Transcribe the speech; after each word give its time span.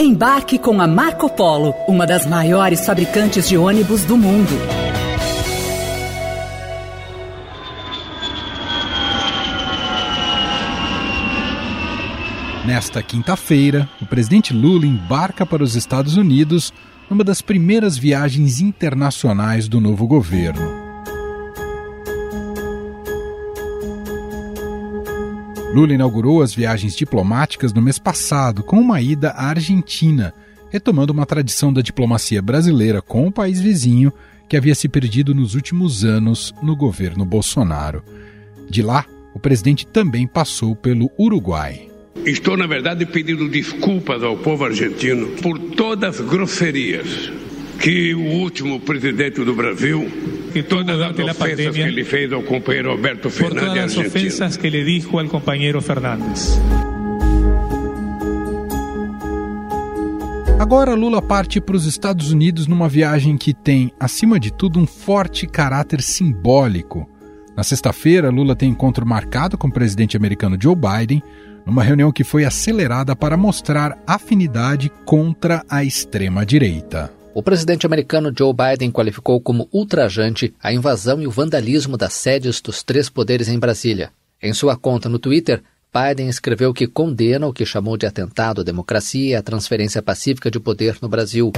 Embarque 0.00 0.60
com 0.60 0.80
a 0.80 0.86
Marco 0.86 1.28
Polo, 1.28 1.74
uma 1.88 2.06
das 2.06 2.24
maiores 2.24 2.86
fabricantes 2.86 3.48
de 3.48 3.58
ônibus 3.58 4.04
do 4.04 4.16
mundo. 4.16 4.52
Nesta 12.64 13.02
quinta-feira, 13.02 13.90
o 14.00 14.06
presidente 14.06 14.54
Lula 14.54 14.86
embarca 14.86 15.44
para 15.44 15.64
os 15.64 15.74
Estados 15.74 16.16
Unidos 16.16 16.72
numa 17.10 17.24
das 17.24 17.42
primeiras 17.42 17.98
viagens 17.98 18.60
internacionais 18.60 19.66
do 19.66 19.80
novo 19.80 20.06
governo. 20.06 20.87
Lula 25.78 25.94
inaugurou 25.94 26.42
as 26.42 26.52
viagens 26.52 26.96
diplomáticas 26.96 27.72
no 27.72 27.80
mês 27.80 28.00
passado 28.00 28.64
com 28.64 28.80
uma 28.80 29.00
ida 29.00 29.30
à 29.30 29.46
Argentina, 29.46 30.34
retomando 30.70 31.12
uma 31.12 31.24
tradição 31.24 31.72
da 31.72 31.80
diplomacia 31.80 32.42
brasileira 32.42 33.00
com 33.00 33.28
o 33.28 33.32
país 33.32 33.60
vizinho 33.60 34.12
que 34.48 34.56
havia 34.56 34.74
se 34.74 34.88
perdido 34.88 35.32
nos 35.32 35.54
últimos 35.54 36.04
anos 36.04 36.52
no 36.60 36.74
governo 36.74 37.24
Bolsonaro. 37.24 38.02
De 38.68 38.82
lá, 38.82 39.06
o 39.32 39.38
presidente 39.38 39.86
também 39.86 40.26
passou 40.26 40.74
pelo 40.74 41.12
Uruguai. 41.16 41.88
Estou, 42.26 42.56
na 42.56 42.66
verdade, 42.66 43.06
pedindo 43.06 43.48
desculpas 43.48 44.24
ao 44.24 44.36
povo 44.36 44.64
argentino 44.64 45.28
por 45.40 45.60
todas 45.60 46.18
as 46.20 46.26
grosserias 46.26 47.30
que 47.80 48.16
o 48.16 48.24
último 48.24 48.80
presidente 48.80 49.44
do 49.44 49.54
Brasil 49.54 50.10
e 50.54 50.62
todas 50.62 51.00
as 51.00 51.10
ofensas 51.10 51.36
pandemia, 51.36 51.72
que 51.72 51.80
ele 51.80 52.04
fez 52.04 52.32
ao 52.32 52.42
companheiro 52.42 52.90
Alberto 52.90 53.30
Fernandes. 53.30 53.64
Por 53.64 53.74
todas 53.74 53.84
as 53.84 54.06
ofensas 54.06 54.56
que 54.56 54.66
ele 54.66 54.84
disse 54.84 55.08
ao 55.12 55.28
companheiro 55.28 55.80
Fernandes. 55.80 56.58
Agora 60.58 60.94
Lula 60.94 61.22
parte 61.22 61.60
para 61.60 61.76
os 61.76 61.86
Estados 61.86 62.32
Unidos 62.32 62.66
numa 62.66 62.88
viagem 62.88 63.36
que 63.36 63.54
tem, 63.54 63.92
acima 63.98 64.40
de 64.40 64.52
tudo, 64.52 64.80
um 64.80 64.86
forte 64.86 65.46
caráter 65.46 66.02
simbólico. 66.02 67.08
Na 67.56 67.62
sexta-feira, 67.62 68.28
Lula 68.28 68.56
tem 68.56 68.70
encontro 68.70 69.06
marcado 69.06 69.56
com 69.56 69.68
o 69.68 69.72
presidente 69.72 70.16
americano 70.16 70.58
Joe 70.60 70.74
Biden, 70.74 71.22
numa 71.64 71.82
reunião 71.82 72.10
que 72.10 72.24
foi 72.24 72.44
acelerada 72.44 73.14
para 73.14 73.36
mostrar 73.36 73.96
afinidade 74.06 74.90
contra 75.04 75.64
a 75.68 75.84
extrema-direita. 75.84 77.17
O 77.34 77.42
presidente 77.42 77.86
americano 77.86 78.32
Joe 78.36 78.52
Biden 78.52 78.90
qualificou 78.90 79.40
como 79.40 79.68
ultrajante 79.72 80.54
a 80.62 80.72
invasão 80.72 81.20
e 81.20 81.26
o 81.26 81.30
vandalismo 81.30 81.96
das 81.96 82.14
sedes 82.14 82.60
dos 82.60 82.82
três 82.82 83.08
poderes 83.08 83.48
em 83.48 83.58
Brasília. 83.58 84.10
Em 84.42 84.52
sua 84.52 84.76
conta 84.76 85.08
no 85.08 85.18
Twitter, 85.18 85.62
Biden 85.92 86.28
escreveu 86.28 86.72
que 86.72 86.86
condena 86.86 87.46
o 87.46 87.52
que 87.52 87.66
chamou 87.66 87.96
de 87.96 88.06
atentado 88.06 88.62
à 88.62 88.64
democracia 88.64 89.30
e 89.30 89.34
à 89.34 89.42
transferência 89.42 90.02
pacífica 90.02 90.50
de 90.50 90.58
poder 90.58 90.96
no 91.02 91.08
Brasil. 91.08 91.52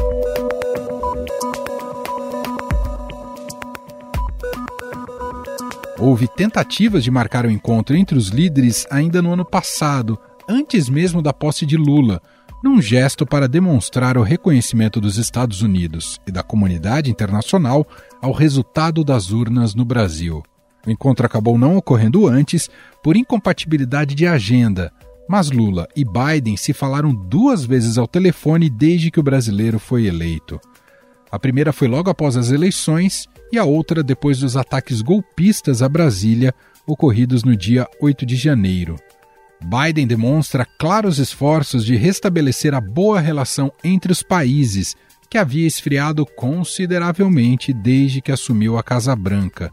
Houve 5.99 6.27
tentativas 6.29 7.05
de 7.05 7.11
marcar 7.11 7.45
o 7.45 7.51
encontro 7.51 7.95
entre 7.95 8.17
os 8.17 8.29
líderes 8.29 8.87
ainda 8.91 9.21
no 9.21 9.33
ano 9.33 9.45
passado, 9.45 10.19
antes 10.49 10.89
mesmo 10.89 11.23
da 11.23 11.33
posse 11.33 11.67
de 11.67 11.77
Lula, 11.77 12.23
num 12.63 12.81
gesto 12.81 13.25
para 13.25 13.49
demonstrar 13.49 14.19
o 14.19 14.23
reconhecimento 14.23 15.01
dos 15.01 15.17
Estados 15.17 15.63
Unidos 15.63 16.21
e 16.27 16.33
da 16.33 16.43
comunidade 16.43 17.11
internacional 17.11 17.87
ao 18.21 18.33
resultado 18.33 19.03
das 19.03 19.31
urnas 19.31 19.75
no 19.75 19.85
Brasil. 19.85 20.43
O 20.87 20.91
encontro 20.91 21.27
acabou 21.27 21.59
não 21.59 21.77
ocorrendo 21.77 22.27
antes 22.27 22.69
por 23.03 23.17
incompatibilidade 23.17 24.15
de 24.15 24.27
agenda, 24.27 24.93
mas 25.29 25.51
Lula 25.51 25.87
e 25.95 26.05
Biden 26.05 26.57
se 26.57 26.73
falaram 26.73 27.15
duas 27.15 27.65
vezes 27.65 27.97
ao 27.97 28.09
telefone 28.09 28.69
desde 28.69 29.11
que 29.11 29.21
o 29.21 29.23
brasileiro 29.23 29.79
foi 29.79 30.07
eleito. 30.07 30.61
A 31.31 31.39
primeira 31.39 31.73
foi 31.73 31.87
logo 31.87 32.11
após 32.11 32.37
as 32.37 32.51
eleições 32.51 33.29
e 33.53 33.59
a 33.59 33.65
outra 33.65 34.03
depois 34.03 34.41
dos 34.41 34.57
ataques 34.57 35.01
golpistas 35.01 35.83
a 35.83 35.89
Brasília 35.89 36.53
ocorridos 36.87 37.45
no 37.45 37.57
dia 37.57 37.87
8 38.01 38.27
de 38.27 38.37
janeiro. 38.37 38.97
Biden 39.63 40.07
demonstra 40.07 40.67
claros 40.79 41.19
esforços 41.19 41.85
de 41.85 41.97
restabelecer 41.97 42.75
a 42.75 42.81
boa 42.81 43.21
relação 43.21 43.73
entre 43.85 44.11
os 44.11 44.23
países, 44.23 44.97
que 45.29 45.39
havia 45.39 45.67
esfriado 45.67 46.27
consideravelmente 46.27 47.73
desde 47.73 48.21
que 48.21 48.33
assumiu 48.33 48.77
a 48.77 48.83
Casa 48.83 49.15
Branca. 49.15 49.71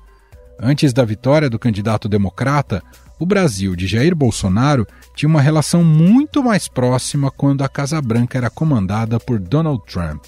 Antes 0.60 0.94
da 0.94 1.06
vitória 1.06 1.50
do 1.50 1.58
candidato 1.58 2.10
democrata, 2.10 2.84
o 3.20 3.26
Brasil 3.26 3.76
de 3.76 3.88
Jair 3.88 4.16
Bolsonaro 4.16 4.86
tinha 5.16 5.30
uma 5.30 5.42
relação 5.42 5.84
muito 5.84 6.44
mais 6.44 6.68
próxima 6.68 7.32
quando 7.32 7.64
a 7.64 7.70
Casa 7.70 8.00
Branca 8.02 8.38
era 8.38 8.50
comandada 8.50 9.20
por 9.20 9.40
Donald 9.40 9.82
Trump. 9.88 10.26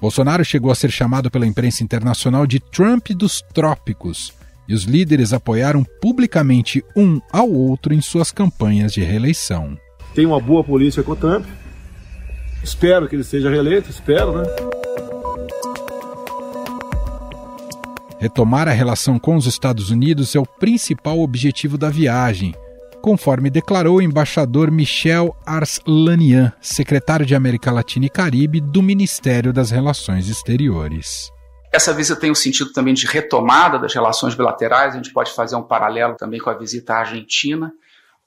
Bolsonaro 0.00 0.44
chegou 0.44 0.70
a 0.70 0.74
ser 0.74 0.90
chamado 0.90 1.30
pela 1.30 1.46
imprensa 1.46 1.84
internacional 1.84 2.46
de 2.46 2.58
Trump 2.58 3.08
dos 3.10 3.42
trópicos, 3.52 4.32
e 4.70 4.72
os 4.72 4.84
líderes 4.84 5.32
apoiaram 5.32 5.84
publicamente 6.00 6.84
um 6.94 7.20
ao 7.32 7.50
outro 7.50 7.92
em 7.92 8.00
suas 8.00 8.30
campanhas 8.30 8.92
de 8.92 9.02
reeleição. 9.02 9.76
Tem 10.14 10.24
uma 10.24 10.38
boa 10.38 10.62
política 10.62 11.02
com 11.02 11.10
o 11.10 11.16
Trump. 11.16 11.44
Espero 12.62 13.08
que 13.08 13.16
ele 13.16 13.24
seja 13.24 13.50
reeleito, 13.50 13.90
espero, 13.90 14.38
né? 14.38 14.44
Retomar 18.20 18.68
a 18.68 18.72
relação 18.72 19.18
com 19.18 19.34
os 19.34 19.46
Estados 19.46 19.90
Unidos 19.90 20.36
é 20.36 20.38
o 20.38 20.46
principal 20.46 21.18
objetivo 21.18 21.76
da 21.76 21.90
viagem, 21.90 22.54
conforme 23.02 23.50
declarou 23.50 23.96
o 23.96 24.02
embaixador 24.02 24.70
Michel 24.70 25.34
Arslanian, 25.44 26.52
secretário 26.60 27.26
de 27.26 27.34
América 27.34 27.72
Latina 27.72 28.06
e 28.06 28.10
Caribe 28.10 28.60
do 28.60 28.82
Ministério 28.82 29.52
das 29.52 29.72
Relações 29.72 30.28
Exteriores. 30.28 31.32
Essa 31.72 31.94
visita 31.94 32.18
tem 32.18 32.32
um 32.32 32.34
sentido 32.34 32.72
também 32.72 32.92
de 32.92 33.06
retomada 33.06 33.78
das 33.78 33.94
relações 33.94 34.34
bilaterais. 34.34 34.94
A 34.94 34.96
gente 34.96 35.12
pode 35.12 35.32
fazer 35.32 35.54
um 35.54 35.62
paralelo 35.62 36.16
também 36.16 36.40
com 36.40 36.50
a 36.50 36.54
visita 36.54 36.94
à 36.94 36.98
Argentina, 36.98 37.72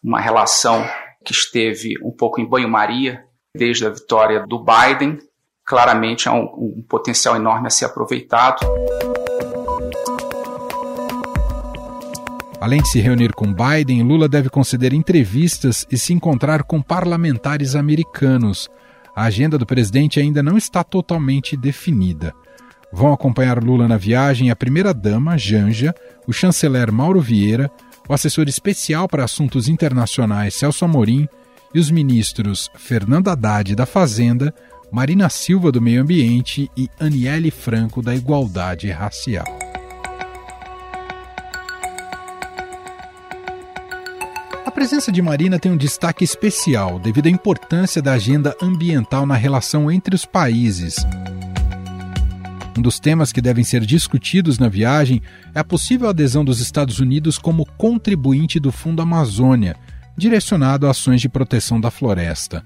uma 0.02 0.20
relação 0.20 0.86
que 1.26 1.34
esteve 1.34 1.96
um 2.02 2.12
pouco 2.12 2.40
em 2.40 2.46
banho-maria 2.48 3.24
desde 3.54 3.86
a 3.86 3.90
vitória 3.90 4.46
do 4.48 4.64
Biden. 4.64 5.20
Claramente 5.66 6.30
há 6.30 6.34
um, 6.34 6.44
um 6.78 6.86
potencial 6.88 7.36
enorme 7.36 7.68
a 7.68 7.70
ser 7.70 7.86
aproveitado. 7.86 8.66
Além 12.62 12.82
de 12.82 12.90
se 12.90 13.02
reunir 13.02 13.34
com 13.34 13.54
Biden, 13.54 14.04
Lula 14.04 14.30
deve 14.30 14.50
conceder 14.50 14.94
entrevistas 14.94 15.86
e 15.92 15.98
se 15.98 16.14
encontrar 16.14 16.64
com 16.64 16.82
parlamentares 16.82 17.76
americanos. 17.76 18.70
A 19.14 19.24
agenda 19.24 19.58
do 19.58 19.66
presidente 19.66 20.18
ainda 20.18 20.42
não 20.42 20.58
está 20.58 20.82
totalmente 20.82 21.58
definida. 21.58 22.34
Vão 22.94 23.12
acompanhar 23.12 23.62
Lula 23.64 23.88
na 23.88 23.98
viagem 23.98 24.52
a 24.52 24.56
primeira-dama, 24.56 25.38
Janja, 25.38 25.96
o 26.28 26.32
chanceler 26.32 26.92
Mauro 26.92 27.20
Vieira, 27.20 27.70
o 28.08 28.14
assessor 28.14 28.48
especial 28.48 29.08
para 29.10 29.24
assuntos 29.24 29.68
internacionais 29.68 30.54
Celso 30.54 30.86
Amorim 30.86 31.28
e 31.74 31.80
os 31.80 31.90
ministros 31.90 32.70
Fernando 32.76 33.30
Haddad 33.30 33.76
da 33.76 33.88
Fazenda, 33.88 34.54
Marina 34.92 35.28
Silva 35.28 35.72
do 35.72 35.82
Meio 35.82 36.04
Ambiente 36.04 36.70
e 36.78 36.88
Aniele 37.00 37.50
Franco 37.50 38.00
da 38.00 38.14
Igualdade 38.14 38.92
Racial. 38.92 39.64
presença 44.74 45.12
de 45.12 45.22
Marina 45.22 45.60
tem 45.60 45.72
um 45.72 45.78
destaque 45.78 46.26
especial 46.26 47.00
devido 47.00 47.28
à 47.28 47.30
importância 47.30 48.02
da 48.02 48.14
agenda 48.14 48.56
ambiental 48.62 49.26
na 49.26 49.36
relação 49.36 49.90
entre 49.90 50.16
os 50.16 50.26
países. 50.26 50.96
Um 52.78 52.82
dos 52.82 53.00
temas 53.00 53.32
que 53.32 53.42
devem 53.42 53.64
ser 53.64 53.86
discutidos 53.86 54.58
na 54.58 54.68
viagem 54.68 55.22
é 55.54 55.60
a 55.60 55.64
possível 55.64 56.10
adesão 56.10 56.44
dos 56.44 56.60
Estados 56.60 57.00
Unidos 57.00 57.38
como 57.38 57.66
contribuinte 57.78 58.60
do 58.60 58.72
Fundo 58.72 59.02
Amazônia, 59.02 59.76
direcionado 60.18 60.88
a 60.88 60.92
ações 60.92 61.22
de 61.22 61.30
proteção 61.30 61.80
da 61.80 61.92
floresta. 61.92 62.66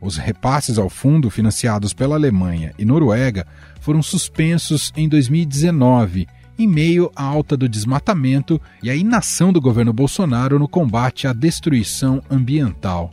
Os 0.00 0.16
repasses 0.16 0.78
ao 0.78 0.88
fundo, 0.88 1.30
financiados 1.30 1.92
pela 1.92 2.14
Alemanha 2.14 2.72
e 2.78 2.84
Noruega, 2.84 3.46
foram 3.80 4.02
suspensos 4.02 4.92
em 4.96 5.08
2019 5.08 6.28
em 6.58 6.66
meio 6.66 7.10
à 7.14 7.22
alta 7.22 7.56
do 7.56 7.68
desmatamento 7.68 8.60
e 8.82 8.90
à 8.90 8.94
inação 8.94 9.52
do 9.52 9.60
governo 9.60 9.92
Bolsonaro 9.92 10.58
no 10.58 10.68
combate 10.68 11.26
à 11.26 11.32
destruição 11.32 12.20
ambiental. 12.28 13.12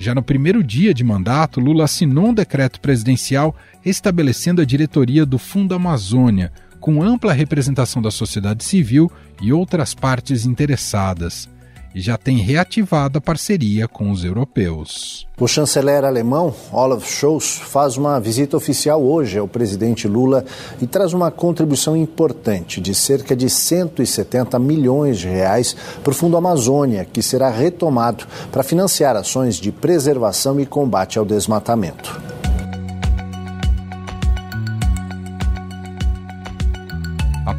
Já 0.00 0.14
no 0.14 0.22
primeiro 0.22 0.64
dia 0.64 0.94
de 0.94 1.04
mandato, 1.04 1.60
Lula 1.60 1.84
assinou 1.84 2.28
um 2.28 2.34
decreto 2.34 2.80
presidencial 2.80 3.54
estabelecendo 3.84 4.62
a 4.62 4.64
diretoria 4.64 5.26
do 5.26 5.38
Fundo 5.38 5.74
Amazônia, 5.74 6.50
com 6.80 7.02
ampla 7.02 7.34
representação 7.34 8.00
da 8.00 8.10
sociedade 8.10 8.64
civil 8.64 9.12
e 9.42 9.52
outras 9.52 9.94
partes 9.94 10.46
interessadas. 10.46 11.50
Já 11.94 12.16
tem 12.16 12.38
reativado 12.38 13.18
a 13.18 13.20
parceria 13.20 13.88
com 13.88 14.10
os 14.10 14.24
europeus. 14.24 15.26
O 15.38 15.48
chanceler 15.48 16.04
alemão 16.04 16.54
Olaf 16.72 17.04
Scholz 17.06 17.56
faz 17.56 17.96
uma 17.96 18.20
visita 18.20 18.56
oficial 18.56 19.02
hoje 19.02 19.38
ao 19.38 19.48
presidente 19.48 20.06
Lula 20.06 20.44
e 20.80 20.86
traz 20.86 21.12
uma 21.12 21.30
contribuição 21.30 21.96
importante 21.96 22.80
de 22.80 22.94
cerca 22.94 23.34
de 23.34 23.48
170 23.48 24.58
milhões 24.58 25.18
de 25.18 25.28
reais 25.28 25.74
para 26.02 26.10
o 26.10 26.14
Fundo 26.14 26.36
Amazônia, 26.36 27.06
que 27.10 27.22
será 27.22 27.48
retomado 27.48 28.26
para 28.52 28.62
financiar 28.62 29.16
ações 29.16 29.56
de 29.56 29.72
preservação 29.72 30.60
e 30.60 30.66
combate 30.66 31.18
ao 31.18 31.24
desmatamento. 31.24 32.39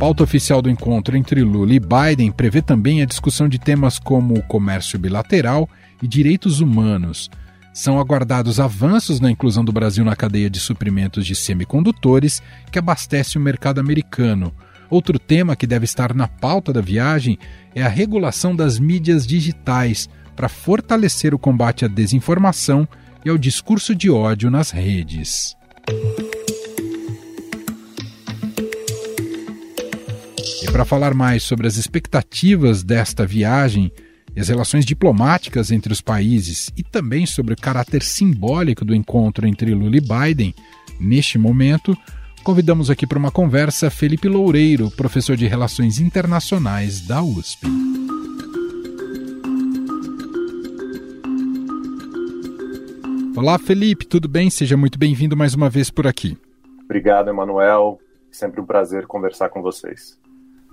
Pauta 0.01 0.23
oficial 0.23 0.63
do 0.63 0.69
encontro 0.71 1.15
entre 1.15 1.43
Lula 1.43 1.75
e 1.75 1.79
Biden 1.79 2.31
prevê 2.31 2.59
também 2.59 3.03
a 3.03 3.05
discussão 3.05 3.47
de 3.47 3.59
temas 3.59 3.99
como 3.99 4.33
o 4.33 4.41
comércio 4.41 4.97
bilateral 4.97 5.69
e 6.01 6.07
direitos 6.07 6.59
humanos. 6.59 7.29
São 7.71 7.99
aguardados 7.99 8.59
avanços 8.59 9.19
na 9.19 9.29
inclusão 9.29 9.63
do 9.63 9.71
Brasil 9.71 10.03
na 10.03 10.15
cadeia 10.15 10.49
de 10.49 10.59
suprimentos 10.59 11.23
de 11.23 11.35
semicondutores 11.35 12.41
que 12.71 12.79
abastece 12.79 13.37
o 13.37 13.41
mercado 13.41 13.79
americano. 13.79 14.51
Outro 14.89 15.19
tema 15.19 15.55
que 15.55 15.67
deve 15.67 15.85
estar 15.85 16.15
na 16.15 16.27
pauta 16.27 16.73
da 16.73 16.81
viagem 16.81 17.37
é 17.75 17.83
a 17.83 17.87
regulação 17.87 18.55
das 18.55 18.79
mídias 18.79 19.27
digitais 19.27 20.09
para 20.35 20.49
fortalecer 20.49 21.31
o 21.31 21.37
combate 21.37 21.85
à 21.85 21.87
desinformação 21.87 22.87
e 23.23 23.29
ao 23.29 23.37
discurso 23.37 23.93
de 23.93 24.09
ódio 24.09 24.49
nas 24.49 24.71
redes. 24.71 25.55
Para 30.81 30.85
falar 30.87 31.13
mais 31.13 31.43
sobre 31.43 31.67
as 31.67 31.77
expectativas 31.77 32.81
desta 32.81 33.23
viagem 33.23 33.91
e 34.35 34.39
as 34.39 34.49
relações 34.49 34.83
diplomáticas 34.83 35.69
entre 35.69 35.93
os 35.93 36.01
países 36.01 36.71
e 36.75 36.81
também 36.81 37.27
sobre 37.27 37.53
o 37.53 37.55
caráter 37.55 38.01
simbólico 38.01 38.83
do 38.83 38.95
encontro 38.95 39.45
entre 39.45 39.75
Lula 39.75 39.97
e 39.97 40.01
Biden, 40.01 40.55
neste 40.99 41.37
momento, 41.37 41.95
convidamos 42.43 42.89
aqui 42.89 43.05
para 43.05 43.19
uma 43.19 43.29
conversa 43.29 43.91
Felipe 43.91 44.27
Loureiro, 44.27 44.89
professor 44.89 45.37
de 45.37 45.45
Relações 45.45 45.99
Internacionais 45.99 46.99
da 47.01 47.21
USP. 47.21 47.67
Olá, 53.37 53.59
Felipe, 53.59 54.07
tudo 54.07 54.27
bem? 54.27 54.49
Seja 54.49 54.75
muito 54.75 54.97
bem-vindo 54.97 55.37
mais 55.37 55.53
uma 55.53 55.69
vez 55.69 55.91
por 55.91 56.07
aqui. 56.07 56.35
Obrigado, 56.85 57.29
Emanuel. 57.29 57.99
Sempre 58.31 58.59
um 58.59 58.65
prazer 58.65 59.05
conversar 59.05 59.49
com 59.49 59.61
vocês. 59.61 60.19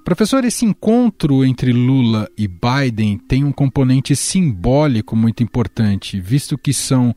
Professor, 0.08 0.42
esse 0.42 0.64
encontro 0.64 1.44
entre 1.44 1.70
Lula 1.70 2.30
e 2.34 2.48
Biden 2.48 3.18
tem 3.18 3.44
um 3.44 3.52
componente 3.52 4.16
simbólico 4.16 5.14
muito 5.14 5.42
importante, 5.42 6.18
visto 6.18 6.56
que 6.56 6.72
são 6.72 7.14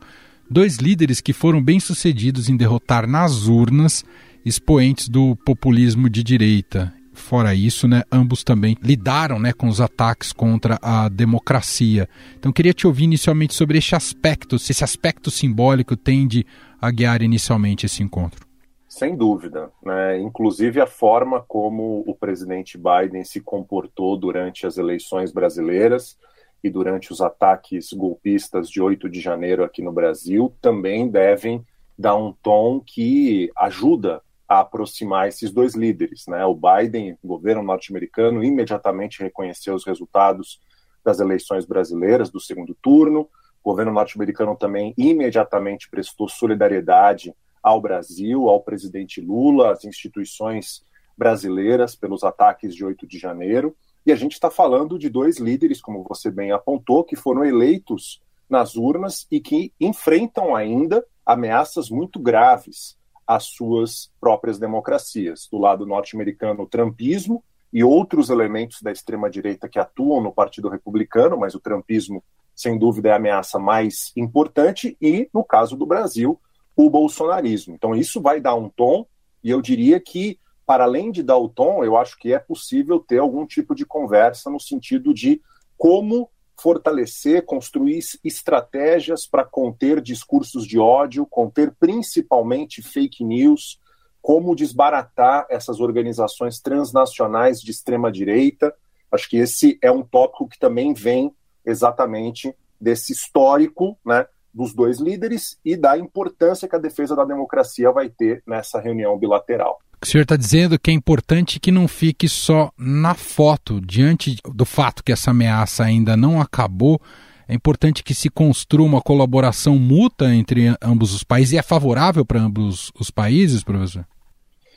dois 0.50 0.76
líderes 0.76 1.18
que 1.18 1.32
foram 1.32 1.62
bem-sucedidos 1.62 2.50
em 2.50 2.56
derrotar 2.56 3.08
nas 3.08 3.46
urnas 3.46 4.04
expoentes 4.44 5.08
do 5.08 5.34
populismo 5.36 6.10
de 6.10 6.22
direita. 6.22 6.92
Fora 7.14 7.54
isso, 7.54 7.88
né, 7.88 8.02
ambos 8.12 8.44
também 8.44 8.76
lidaram 8.82 9.38
né, 9.38 9.54
com 9.54 9.68
os 9.68 9.80
ataques 9.80 10.30
contra 10.30 10.78
a 10.82 11.08
democracia. 11.08 12.06
Então, 12.38 12.52
queria 12.52 12.74
te 12.74 12.86
ouvir 12.86 13.04
inicialmente 13.04 13.54
sobre 13.54 13.78
este 13.78 13.96
aspecto, 13.96 14.58
se 14.58 14.72
esse 14.72 14.84
aspecto 14.84 15.30
simbólico 15.30 15.96
tende 15.96 16.44
a 16.78 16.90
guiar 16.90 17.22
inicialmente 17.22 17.86
esse 17.86 18.02
encontro. 18.02 18.51
Sem 18.92 19.16
dúvida. 19.16 19.72
Né? 19.82 20.20
Inclusive 20.20 20.78
a 20.78 20.86
forma 20.86 21.40
como 21.40 22.04
o 22.06 22.14
presidente 22.14 22.76
Biden 22.76 23.24
se 23.24 23.40
comportou 23.40 24.18
durante 24.18 24.66
as 24.66 24.76
eleições 24.76 25.32
brasileiras 25.32 26.18
e 26.62 26.68
durante 26.68 27.10
os 27.10 27.22
ataques 27.22 27.90
golpistas 27.94 28.68
de 28.68 28.82
8 28.82 29.08
de 29.08 29.18
janeiro 29.18 29.64
aqui 29.64 29.80
no 29.80 29.90
Brasil 29.90 30.54
também 30.60 31.08
devem 31.08 31.64
dar 31.98 32.16
um 32.16 32.34
tom 32.42 32.80
que 32.80 33.50
ajuda 33.56 34.20
a 34.46 34.60
aproximar 34.60 35.26
esses 35.26 35.50
dois 35.50 35.74
líderes. 35.74 36.26
Né? 36.26 36.44
O 36.44 36.54
Biden, 36.54 37.16
o 37.22 37.28
governo 37.28 37.62
norte-americano, 37.62 38.44
imediatamente 38.44 39.22
reconheceu 39.22 39.74
os 39.74 39.86
resultados 39.86 40.60
das 41.02 41.18
eleições 41.18 41.64
brasileiras 41.64 42.28
do 42.28 42.38
segundo 42.38 42.74
turno. 42.74 43.26
O 43.64 43.70
governo 43.70 43.90
norte-americano 43.90 44.54
também 44.54 44.92
imediatamente 44.98 45.88
prestou 45.88 46.28
solidariedade 46.28 47.34
ao 47.62 47.80
Brasil, 47.80 48.48
ao 48.48 48.60
presidente 48.60 49.20
Lula, 49.20 49.72
às 49.72 49.84
instituições 49.84 50.84
brasileiras 51.16 51.94
pelos 51.94 52.24
ataques 52.24 52.74
de 52.74 52.84
8 52.84 53.06
de 53.06 53.18
janeiro. 53.18 53.76
E 54.04 54.10
a 54.10 54.16
gente 54.16 54.32
está 54.32 54.50
falando 54.50 54.98
de 54.98 55.08
dois 55.08 55.38
líderes, 55.38 55.80
como 55.80 56.02
você 56.02 56.30
bem 56.30 56.50
apontou, 56.50 57.04
que 57.04 57.14
foram 57.14 57.44
eleitos 57.44 58.20
nas 58.48 58.74
urnas 58.74 59.26
e 59.30 59.40
que 59.40 59.72
enfrentam 59.80 60.56
ainda 60.56 61.04
ameaças 61.24 61.88
muito 61.88 62.18
graves 62.18 62.98
às 63.26 63.44
suas 63.44 64.10
próprias 64.20 64.58
democracias. 64.58 65.48
Do 65.50 65.58
lado 65.58 65.86
norte-americano, 65.86 66.64
o 66.64 66.66
trumpismo 66.66 67.42
e 67.72 67.82
outros 67.82 68.28
elementos 68.28 68.82
da 68.82 68.92
extrema-direita 68.92 69.68
que 69.68 69.78
atuam 69.78 70.20
no 70.20 70.32
Partido 70.32 70.68
Republicano, 70.68 71.38
mas 71.38 71.54
o 71.54 71.60
trumpismo, 71.60 72.22
sem 72.54 72.76
dúvida, 72.76 73.08
é 73.08 73.12
a 73.12 73.16
ameaça 73.16 73.58
mais 73.58 74.12
importante, 74.16 74.96
e, 75.00 75.30
no 75.32 75.42
caso 75.42 75.76
do 75.76 75.86
Brasil, 75.86 76.38
o 76.76 76.88
bolsonarismo. 76.88 77.74
Então, 77.74 77.94
isso 77.94 78.20
vai 78.20 78.40
dar 78.40 78.54
um 78.54 78.68
tom, 78.68 79.06
e 79.42 79.50
eu 79.50 79.60
diria 79.60 80.00
que, 80.00 80.38
para 80.64 80.84
além 80.84 81.10
de 81.10 81.22
dar 81.22 81.36
o 81.36 81.48
tom, 81.48 81.84
eu 81.84 81.96
acho 81.96 82.18
que 82.18 82.32
é 82.32 82.38
possível 82.38 83.00
ter 83.00 83.18
algum 83.18 83.46
tipo 83.46 83.74
de 83.74 83.84
conversa 83.84 84.50
no 84.50 84.60
sentido 84.60 85.12
de 85.12 85.40
como 85.76 86.30
fortalecer, 86.60 87.44
construir 87.44 87.98
estratégias 88.22 89.26
para 89.26 89.44
conter 89.44 90.00
discursos 90.00 90.66
de 90.66 90.78
ódio, 90.78 91.26
conter 91.26 91.74
principalmente 91.78 92.80
fake 92.80 93.24
news, 93.24 93.80
como 94.20 94.54
desbaratar 94.54 95.46
essas 95.50 95.80
organizações 95.80 96.60
transnacionais 96.60 97.60
de 97.60 97.72
extrema 97.72 98.12
direita. 98.12 98.72
Acho 99.10 99.28
que 99.28 99.38
esse 99.38 99.76
é 99.82 99.90
um 99.90 100.02
tópico 100.02 100.48
que 100.48 100.58
também 100.58 100.94
vem 100.94 101.34
exatamente 101.66 102.54
desse 102.80 103.12
histórico, 103.12 103.98
né, 104.04 104.26
dos 104.52 104.74
dois 104.74 105.00
líderes 105.00 105.58
e 105.64 105.76
da 105.76 105.96
importância 105.96 106.68
que 106.68 106.76
a 106.76 106.78
defesa 106.78 107.16
da 107.16 107.24
democracia 107.24 107.90
vai 107.90 108.08
ter 108.08 108.42
nessa 108.46 108.80
reunião 108.80 109.18
bilateral. 109.18 109.78
O 110.02 110.06
senhor 110.06 110.22
está 110.22 110.36
dizendo 110.36 110.78
que 110.78 110.90
é 110.90 110.94
importante 110.94 111.60
que 111.60 111.70
não 111.70 111.86
fique 111.86 112.28
só 112.28 112.72
na 112.76 113.14
foto, 113.14 113.80
diante 113.80 114.36
do 114.52 114.64
fato 114.64 115.02
que 115.04 115.12
essa 115.12 115.30
ameaça 115.30 115.84
ainda 115.84 116.16
não 116.16 116.40
acabou. 116.40 117.00
É 117.46 117.54
importante 117.54 118.02
que 118.02 118.14
se 118.14 118.28
construa 118.28 118.84
uma 118.84 119.00
colaboração 119.00 119.78
mútua 119.78 120.34
entre 120.34 120.74
ambos 120.82 121.14
os 121.14 121.22
países 121.22 121.52
e 121.52 121.58
é 121.58 121.62
favorável 121.62 122.24
para 122.24 122.40
ambos 122.40 122.90
os 122.98 123.10
países, 123.10 123.62
professor? 123.62 124.04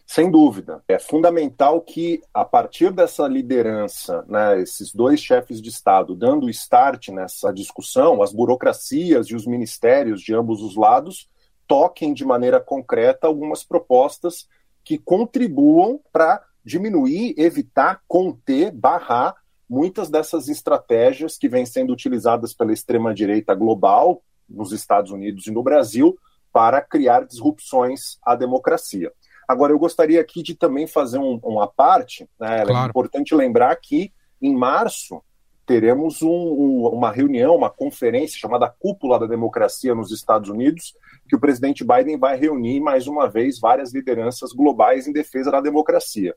Sem 0.08 0.30
dúvida. 0.30 0.84
É 0.88 1.00
fundamental 1.00 1.82
que, 1.82 2.22
a 2.34 2.46
partir 2.46 2.92
dessa 2.92 3.28
liderança, 3.28 4.24
né, 4.28 4.62
esses 4.62 4.94
dois 4.94 5.20
chefes 5.20 5.62
de 5.62 5.70
Estado 5.70 6.16
dando 6.16 6.50
start 6.50 7.10
nessa 7.10 7.52
discussão, 7.52 8.22
as 8.22 8.32
burocracias 8.32 9.28
e 9.28 9.36
os 9.36 9.48
ministérios 9.48 10.22
de 10.22 10.34
ambos 10.34 10.62
os 10.62 10.76
lados 10.76 11.28
toquem 11.68 12.14
de 12.14 12.24
maneira 12.24 12.60
concreta 12.60 13.26
algumas 13.26 13.64
propostas 13.64 14.48
que 14.84 15.00
contribuam 15.00 16.00
para 16.14 16.44
diminuir, 16.64 17.34
evitar, 17.38 18.02
conter, 18.08 18.72
barrar 18.72 19.36
muitas 19.68 20.10
dessas 20.10 20.48
estratégias 20.48 21.38
que 21.38 21.50
vêm 21.50 21.66
sendo 21.66 21.92
utilizadas 21.92 22.54
pela 22.54 22.72
extrema-direita 22.72 23.56
global, 23.56 24.22
nos 24.48 24.72
Estados 24.72 25.12
Unidos 25.12 25.48
e 25.48 25.52
no 25.52 25.64
Brasil, 25.64 26.16
para 26.54 26.80
criar 26.82 27.26
disrupções 27.26 28.18
à 28.24 28.36
democracia. 28.36 29.12
Agora, 29.48 29.72
eu 29.72 29.80
gostaria 29.80 30.20
aqui 30.20 30.42
de 30.42 30.56
também 30.56 30.88
fazer 30.88 31.18
um, 31.18 31.40
uma 31.44 31.68
parte. 31.68 32.28
Né? 32.40 32.62
É 32.62 32.66
claro. 32.66 32.88
É 32.88 32.90
importante 32.90 33.36
lembrar 33.36 33.76
que 33.78 34.12
em 34.42 34.56
março 34.56 35.22
teremos 35.66 36.22
um, 36.22 36.30
um, 36.30 36.88
uma 36.90 37.12
reunião, 37.12 37.56
uma 37.56 37.70
conferência 37.70 38.40
chamada 38.40 38.70
Cúpula 38.70 39.20
da 39.20 39.26
Democracia 39.26 39.96
nos 39.96 40.12
Estados 40.12 40.50
Unidos, 40.50 40.94
que 41.28 41.36
o 41.36 41.40
presidente 41.40 41.84
Biden 41.84 42.18
vai 42.18 42.38
reunir 42.38 42.80
mais 42.80 43.08
uma 43.08 43.28
vez 43.28 43.60
várias 43.60 43.94
lideranças 43.94 44.52
globais 44.52 45.08
em 45.08 45.12
defesa 45.14 45.52
da 45.52 45.60
democracia. 45.60 46.36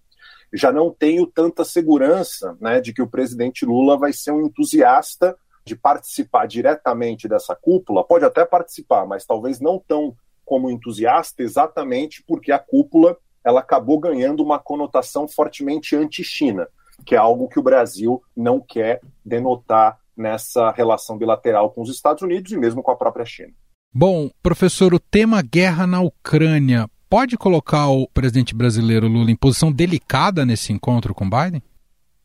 Já 0.52 0.72
não 0.72 0.90
tenho 0.90 1.26
tanta 1.26 1.62
segurança 1.64 2.56
né, 2.60 2.80
de 2.80 2.94
que 2.94 3.02
o 3.02 3.08
presidente 3.08 3.66
Lula 3.66 3.98
vai 3.98 4.14
ser 4.14 4.32
um 4.32 4.46
entusiasta 4.46 5.36
de 5.64 5.76
participar 5.76 6.46
diretamente 6.46 7.28
dessa 7.28 7.54
cúpula. 7.54 8.02
Pode 8.02 8.24
até 8.24 8.46
participar, 8.46 9.06
mas 9.06 9.26
talvez 9.26 9.60
não 9.60 9.78
tão 9.78 10.16
como 10.48 10.70
entusiasta 10.70 11.42
exatamente 11.42 12.24
porque 12.26 12.50
a 12.50 12.58
cúpula 12.58 13.18
ela 13.44 13.60
acabou 13.60 14.00
ganhando 14.00 14.42
uma 14.42 14.58
conotação 14.58 15.28
fortemente 15.28 15.94
anti-China, 15.94 16.66
que 17.04 17.14
é 17.14 17.18
algo 17.18 17.48
que 17.48 17.58
o 17.58 17.62
Brasil 17.62 18.22
não 18.34 18.58
quer 18.58 19.02
denotar 19.22 19.98
nessa 20.16 20.70
relação 20.70 21.18
bilateral 21.18 21.70
com 21.70 21.82
os 21.82 21.90
Estados 21.90 22.22
Unidos 22.22 22.50
e 22.50 22.56
mesmo 22.56 22.82
com 22.82 22.90
a 22.90 22.96
própria 22.96 23.26
China. 23.26 23.52
Bom, 23.92 24.30
professor, 24.42 24.94
o 24.94 24.98
tema 24.98 25.42
guerra 25.42 25.86
na 25.86 26.00
Ucrânia 26.00 26.88
pode 27.10 27.36
colocar 27.36 27.88
o 27.88 28.08
presidente 28.08 28.54
brasileiro 28.54 29.06
Lula 29.06 29.30
em 29.30 29.36
posição 29.36 29.70
delicada 29.70 30.46
nesse 30.46 30.72
encontro 30.72 31.14
com 31.14 31.28
Biden? 31.28 31.62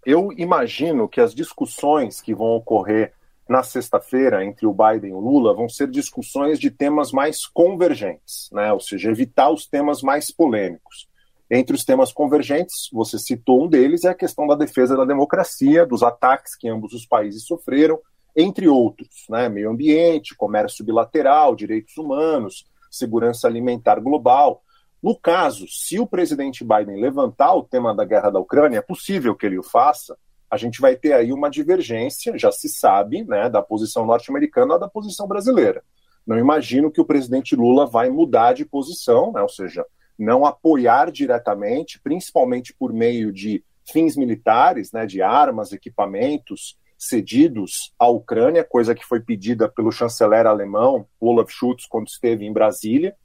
Eu 0.05 0.31
imagino 0.37 1.09
que 1.09 1.19
as 1.19 1.35
discussões 1.35 2.21
que 2.21 2.33
vão 2.33 2.55
ocorrer 2.55 3.13
na 3.53 3.61
sexta-feira 3.61 4.43
entre 4.43 4.65
o 4.65 4.73
Biden 4.73 5.11
e 5.11 5.13
o 5.13 5.19
Lula 5.19 5.53
vão 5.53 5.69
ser 5.69 5.87
discussões 5.87 6.59
de 6.59 6.71
temas 6.71 7.11
mais 7.11 7.45
convergentes, 7.45 8.49
né? 8.51 8.73
ou 8.73 8.79
seja, 8.79 9.11
evitar 9.11 9.51
os 9.51 9.67
temas 9.67 10.01
mais 10.01 10.31
polêmicos. 10.31 11.07
Entre 11.51 11.75
os 11.75 11.85
temas 11.85 12.11
convergentes, 12.11 12.89
você 12.91 13.19
citou 13.19 13.63
um 13.63 13.67
deles, 13.67 14.05
é 14.05 14.09
a 14.09 14.15
questão 14.15 14.47
da 14.47 14.55
defesa 14.55 14.97
da 14.97 15.05
democracia, 15.05 15.85
dos 15.85 16.01
ataques 16.01 16.55
que 16.55 16.67
ambos 16.67 16.93
os 16.93 17.05
países 17.05 17.45
sofreram, 17.45 17.99
entre 18.35 18.67
outros, 18.67 19.25
né? 19.29 19.47
meio 19.49 19.69
ambiente, 19.69 20.35
comércio 20.35 20.83
bilateral, 20.83 21.55
direitos 21.55 21.95
humanos, 21.95 22.65
segurança 22.89 23.47
alimentar 23.47 23.99
global. 23.99 24.63
No 25.01 25.15
caso, 25.15 25.67
se 25.67 25.99
o 25.99 26.07
presidente 26.07 26.63
Biden 26.63 26.99
levantar 26.99 27.53
o 27.53 27.61
tema 27.61 27.93
da 27.93 28.03
guerra 28.03 28.31
da 28.31 28.39
Ucrânia, 28.39 28.79
é 28.79 28.81
possível 28.81 29.35
que 29.35 29.45
ele 29.45 29.59
o 29.59 29.63
faça, 29.63 30.17
a 30.53 30.57
gente 30.57 30.79
vai 30.79 30.95
ter 30.95 31.13
aí 31.13 31.33
uma 31.33 31.49
divergência, 31.49 32.37
já 32.37 32.51
se 32.51 32.69
sabe, 32.69 33.23
né, 33.23 33.49
da 33.49 33.59
posição 33.59 34.05
norte-americana 34.05 34.77
da 34.77 34.87
posição 34.87 35.27
brasileira. 35.27 35.83
Não 36.27 36.37
imagino 36.37 36.91
que 36.91 37.01
o 37.01 37.05
presidente 37.05 37.55
Lula 37.55 37.87
vai 37.87 38.11
mudar 38.11 38.53
de 38.53 38.63
posição, 38.63 39.31
né, 39.31 39.41
ou 39.41 39.49
seja, 39.49 39.83
não 40.17 40.45
apoiar 40.45 41.11
diretamente, 41.11 41.99
principalmente 41.99 42.71
por 42.71 42.93
meio 42.93 43.33
de 43.33 43.63
fins 43.91 44.15
militares, 44.15 44.91
né, 44.91 45.07
de 45.07 45.23
armas, 45.23 45.71
equipamentos 45.71 46.77
cedidos 46.99 47.91
à 47.97 48.07
Ucrânia, 48.07 48.63
coisa 48.63 48.93
que 48.93 49.03
foi 49.03 49.21
pedida 49.21 49.67
pelo 49.67 49.91
chanceler 49.91 50.45
alemão 50.45 51.07
Olaf 51.19 51.49
Scholz 51.49 51.87
quando 51.87 52.07
esteve 52.07 52.45
em 52.45 52.53
Brasília 52.53 53.15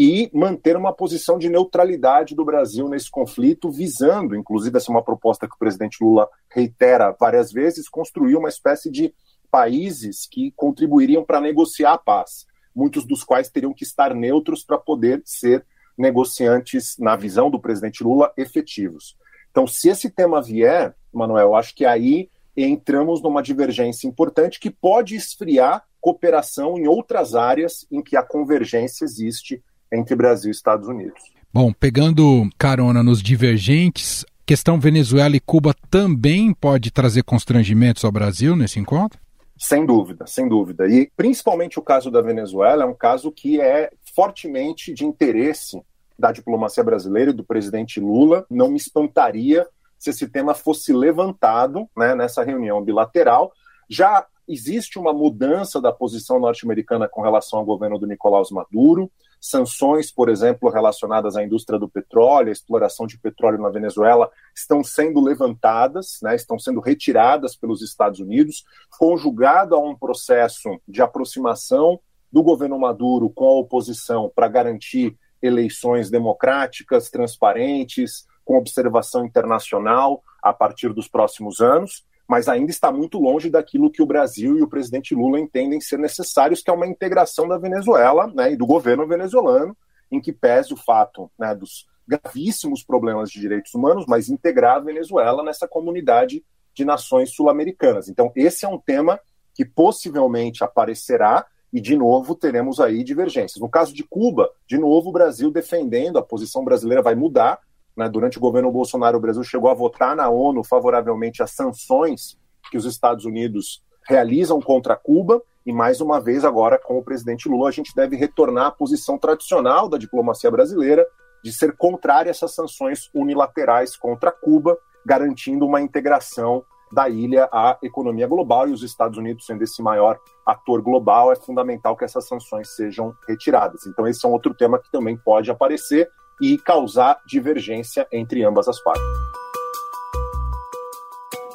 e 0.00 0.30
manter 0.32 0.76
uma 0.76 0.92
posição 0.92 1.40
de 1.40 1.48
neutralidade 1.48 2.32
do 2.36 2.44
Brasil 2.44 2.88
nesse 2.88 3.10
conflito, 3.10 3.68
visando, 3.68 4.36
inclusive, 4.36 4.76
essa 4.76 4.92
é 4.92 4.94
uma 4.94 5.02
proposta 5.02 5.48
que 5.48 5.56
o 5.56 5.58
presidente 5.58 5.98
Lula 6.00 6.28
reitera 6.48 7.10
várias 7.18 7.50
vezes, 7.50 7.88
construir 7.88 8.36
uma 8.36 8.48
espécie 8.48 8.92
de 8.92 9.12
países 9.50 10.28
que 10.30 10.52
contribuiriam 10.52 11.24
para 11.24 11.40
negociar 11.40 11.94
a 11.94 11.98
paz, 11.98 12.46
muitos 12.72 13.04
dos 13.04 13.24
quais 13.24 13.48
teriam 13.48 13.74
que 13.74 13.82
estar 13.82 14.14
neutros 14.14 14.62
para 14.62 14.78
poder 14.78 15.20
ser 15.24 15.66
negociantes, 15.98 16.94
na 16.96 17.16
visão 17.16 17.50
do 17.50 17.58
presidente 17.58 18.04
Lula, 18.04 18.32
efetivos. 18.36 19.16
Então, 19.50 19.66
se 19.66 19.88
esse 19.88 20.08
tema 20.08 20.40
vier, 20.40 20.94
Manuel, 21.12 21.56
acho 21.56 21.74
que 21.74 21.84
aí 21.84 22.30
entramos 22.56 23.20
numa 23.20 23.42
divergência 23.42 24.06
importante 24.06 24.60
que 24.60 24.70
pode 24.70 25.16
esfriar 25.16 25.84
cooperação 26.00 26.78
em 26.78 26.86
outras 26.86 27.34
áreas 27.34 27.84
em 27.90 28.00
que 28.00 28.16
a 28.16 28.22
convergência 28.22 29.04
existe 29.04 29.60
entre 29.92 30.14
Brasil 30.14 30.50
e 30.50 30.52
Estados 30.52 30.88
Unidos. 30.88 31.20
Bom, 31.52 31.72
pegando 31.72 32.48
carona 32.58 33.02
nos 33.02 33.22
divergentes, 33.22 34.24
questão 34.44 34.78
Venezuela 34.78 35.36
e 35.36 35.40
Cuba 35.40 35.74
também 35.90 36.52
pode 36.52 36.90
trazer 36.90 37.22
constrangimentos 37.22 38.04
ao 38.04 38.12
Brasil 38.12 38.54
nesse 38.54 38.78
encontro? 38.78 39.18
Sem 39.58 39.84
dúvida, 39.84 40.26
sem 40.26 40.48
dúvida. 40.48 40.86
E 40.86 41.10
principalmente 41.16 41.78
o 41.78 41.82
caso 41.82 42.10
da 42.10 42.20
Venezuela 42.20 42.84
é 42.84 42.86
um 42.86 42.94
caso 42.94 43.32
que 43.32 43.60
é 43.60 43.90
fortemente 44.14 44.94
de 44.94 45.04
interesse 45.04 45.82
da 46.18 46.30
diplomacia 46.30 46.84
brasileira 46.84 47.30
e 47.30 47.34
do 47.34 47.44
presidente 47.44 47.98
Lula. 47.98 48.46
Não 48.48 48.68
me 48.68 48.76
espantaria 48.76 49.66
se 49.98 50.10
esse 50.10 50.28
tema 50.28 50.54
fosse 50.54 50.92
levantado 50.92 51.88
né, 51.96 52.14
nessa 52.14 52.44
reunião 52.44 52.82
bilateral. 52.82 53.52
Já 53.88 54.26
existe 54.46 54.98
uma 54.98 55.12
mudança 55.12 55.80
da 55.80 55.92
posição 55.92 56.38
norte-americana 56.38 57.08
com 57.08 57.22
relação 57.22 57.58
ao 57.58 57.64
governo 57.64 57.98
do 57.98 58.06
Nicolás 58.06 58.50
Maduro 58.50 59.10
sanções, 59.40 60.10
por 60.10 60.28
exemplo, 60.28 60.70
relacionadas 60.70 61.36
à 61.36 61.44
indústria 61.44 61.78
do 61.78 61.88
petróleo, 61.88 62.48
à 62.48 62.52
exploração 62.52 63.06
de 63.06 63.18
petróleo 63.18 63.60
na 63.60 63.68
Venezuela, 63.68 64.30
estão 64.54 64.82
sendo 64.82 65.20
levantadas, 65.20 66.18
né, 66.22 66.34
estão 66.34 66.58
sendo 66.58 66.80
retiradas 66.80 67.56
pelos 67.56 67.82
Estados 67.82 68.20
Unidos, 68.20 68.64
conjugado 68.98 69.74
a 69.74 69.78
um 69.78 69.96
processo 69.96 70.80
de 70.86 71.02
aproximação 71.02 72.00
do 72.30 72.42
governo 72.42 72.78
Maduro 72.78 73.30
com 73.30 73.46
a 73.46 73.58
oposição 73.58 74.30
para 74.34 74.48
garantir 74.48 75.16
eleições 75.40 76.10
democráticas, 76.10 77.10
transparentes, 77.10 78.26
com 78.44 78.58
observação 78.58 79.24
internacional 79.24 80.22
a 80.42 80.52
partir 80.52 80.92
dos 80.92 81.06
próximos 81.06 81.60
anos 81.60 82.04
mas 82.28 82.46
ainda 82.46 82.70
está 82.70 82.92
muito 82.92 83.18
longe 83.18 83.48
daquilo 83.48 83.90
que 83.90 84.02
o 84.02 84.06
Brasil 84.06 84.58
e 84.58 84.62
o 84.62 84.68
presidente 84.68 85.14
Lula 85.14 85.40
entendem 85.40 85.80
ser 85.80 85.98
necessários, 85.98 86.62
que 86.62 86.70
é 86.70 86.72
uma 86.74 86.86
integração 86.86 87.48
da 87.48 87.56
Venezuela 87.56 88.26
né, 88.34 88.52
e 88.52 88.56
do 88.56 88.66
governo 88.66 89.06
venezuelano, 89.06 89.74
em 90.12 90.20
que 90.20 90.30
pese 90.30 90.74
o 90.74 90.76
fato 90.76 91.30
né, 91.38 91.54
dos 91.54 91.86
gravíssimos 92.06 92.84
problemas 92.84 93.30
de 93.30 93.40
direitos 93.40 93.74
humanos, 93.74 94.04
mas 94.06 94.28
integrar 94.28 94.76
a 94.76 94.80
Venezuela 94.80 95.42
nessa 95.42 95.66
comunidade 95.66 96.44
de 96.74 96.84
nações 96.84 97.34
sul-americanas. 97.34 98.08
Então, 98.08 98.30
esse 98.36 98.64
é 98.64 98.68
um 98.68 98.78
tema 98.78 99.18
que 99.54 99.64
possivelmente 99.64 100.62
aparecerá 100.62 101.46
e, 101.72 101.80
de 101.80 101.96
novo, 101.96 102.34
teremos 102.34 102.78
aí 102.78 103.02
divergências. 103.02 103.60
No 103.60 103.68
caso 103.68 103.92
de 103.92 104.04
Cuba, 104.04 104.50
de 104.66 104.78
novo, 104.78 105.08
o 105.08 105.12
Brasil 105.12 105.50
defendendo, 105.50 106.18
a 106.18 106.22
posição 106.22 106.64
brasileira 106.64 107.02
vai 107.02 107.14
mudar, 107.14 107.58
né, 107.98 108.08
durante 108.08 108.38
o 108.38 108.40
governo 108.40 108.70
Bolsonaro, 108.70 109.18
o 109.18 109.20
Brasil 109.20 109.42
chegou 109.42 109.68
a 109.68 109.74
votar 109.74 110.14
na 110.14 110.28
ONU 110.30 110.62
favoravelmente 110.62 111.42
às 111.42 111.50
sanções 111.50 112.38
que 112.70 112.76
os 112.76 112.84
Estados 112.84 113.24
Unidos 113.24 113.82
realizam 114.08 114.60
contra 114.60 114.94
Cuba. 114.94 115.42
E 115.66 115.72
mais 115.72 116.00
uma 116.00 116.20
vez, 116.20 116.44
agora 116.44 116.78
com 116.78 116.96
o 116.96 117.02
presidente 117.02 117.48
Lula, 117.48 117.68
a 117.68 117.72
gente 117.72 117.92
deve 117.94 118.14
retornar 118.14 118.66
à 118.66 118.70
posição 118.70 119.18
tradicional 119.18 119.88
da 119.88 119.98
diplomacia 119.98 120.48
brasileira 120.48 121.04
de 121.42 121.52
ser 121.52 121.76
contrária 121.76 122.30
a 122.30 122.32
essas 122.32 122.54
sanções 122.54 123.10
unilaterais 123.12 123.96
contra 123.96 124.30
Cuba, 124.30 124.78
garantindo 125.04 125.66
uma 125.66 125.80
integração 125.80 126.64
da 126.92 127.08
ilha 127.08 127.48
à 127.52 127.78
economia 127.82 128.28
global 128.28 128.68
e 128.68 128.72
os 128.72 128.82
Estados 128.84 129.18
Unidos 129.18 129.44
sendo 129.44 129.62
esse 129.62 129.82
maior 129.82 130.18
ator 130.46 130.80
global, 130.80 131.32
é 131.32 131.36
fundamental 131.36 131.96
que 131.96 132.04
essas 132.04 132.26
sanções 132.28 132.74
sejam 132.76 133.12
retiradas. 133.26 133.86
Então, 133.86 134.06
esse 134.06 134.24
é 134.24 134.28
um 134.28 134.32
outro 134.32 134.54
tema 134.54 134.78
que 134.78 134.90
também 134.90 135.16
pode 135.16 135.50
aparecer 135.50 136.08
e 136.40 136.58
causar 136.58 137.18
divergência 137.26 138.06
entre 138.12 138.44
ambas 138.44 138.68
as 138.68 138.80
partes. 138.82 139.04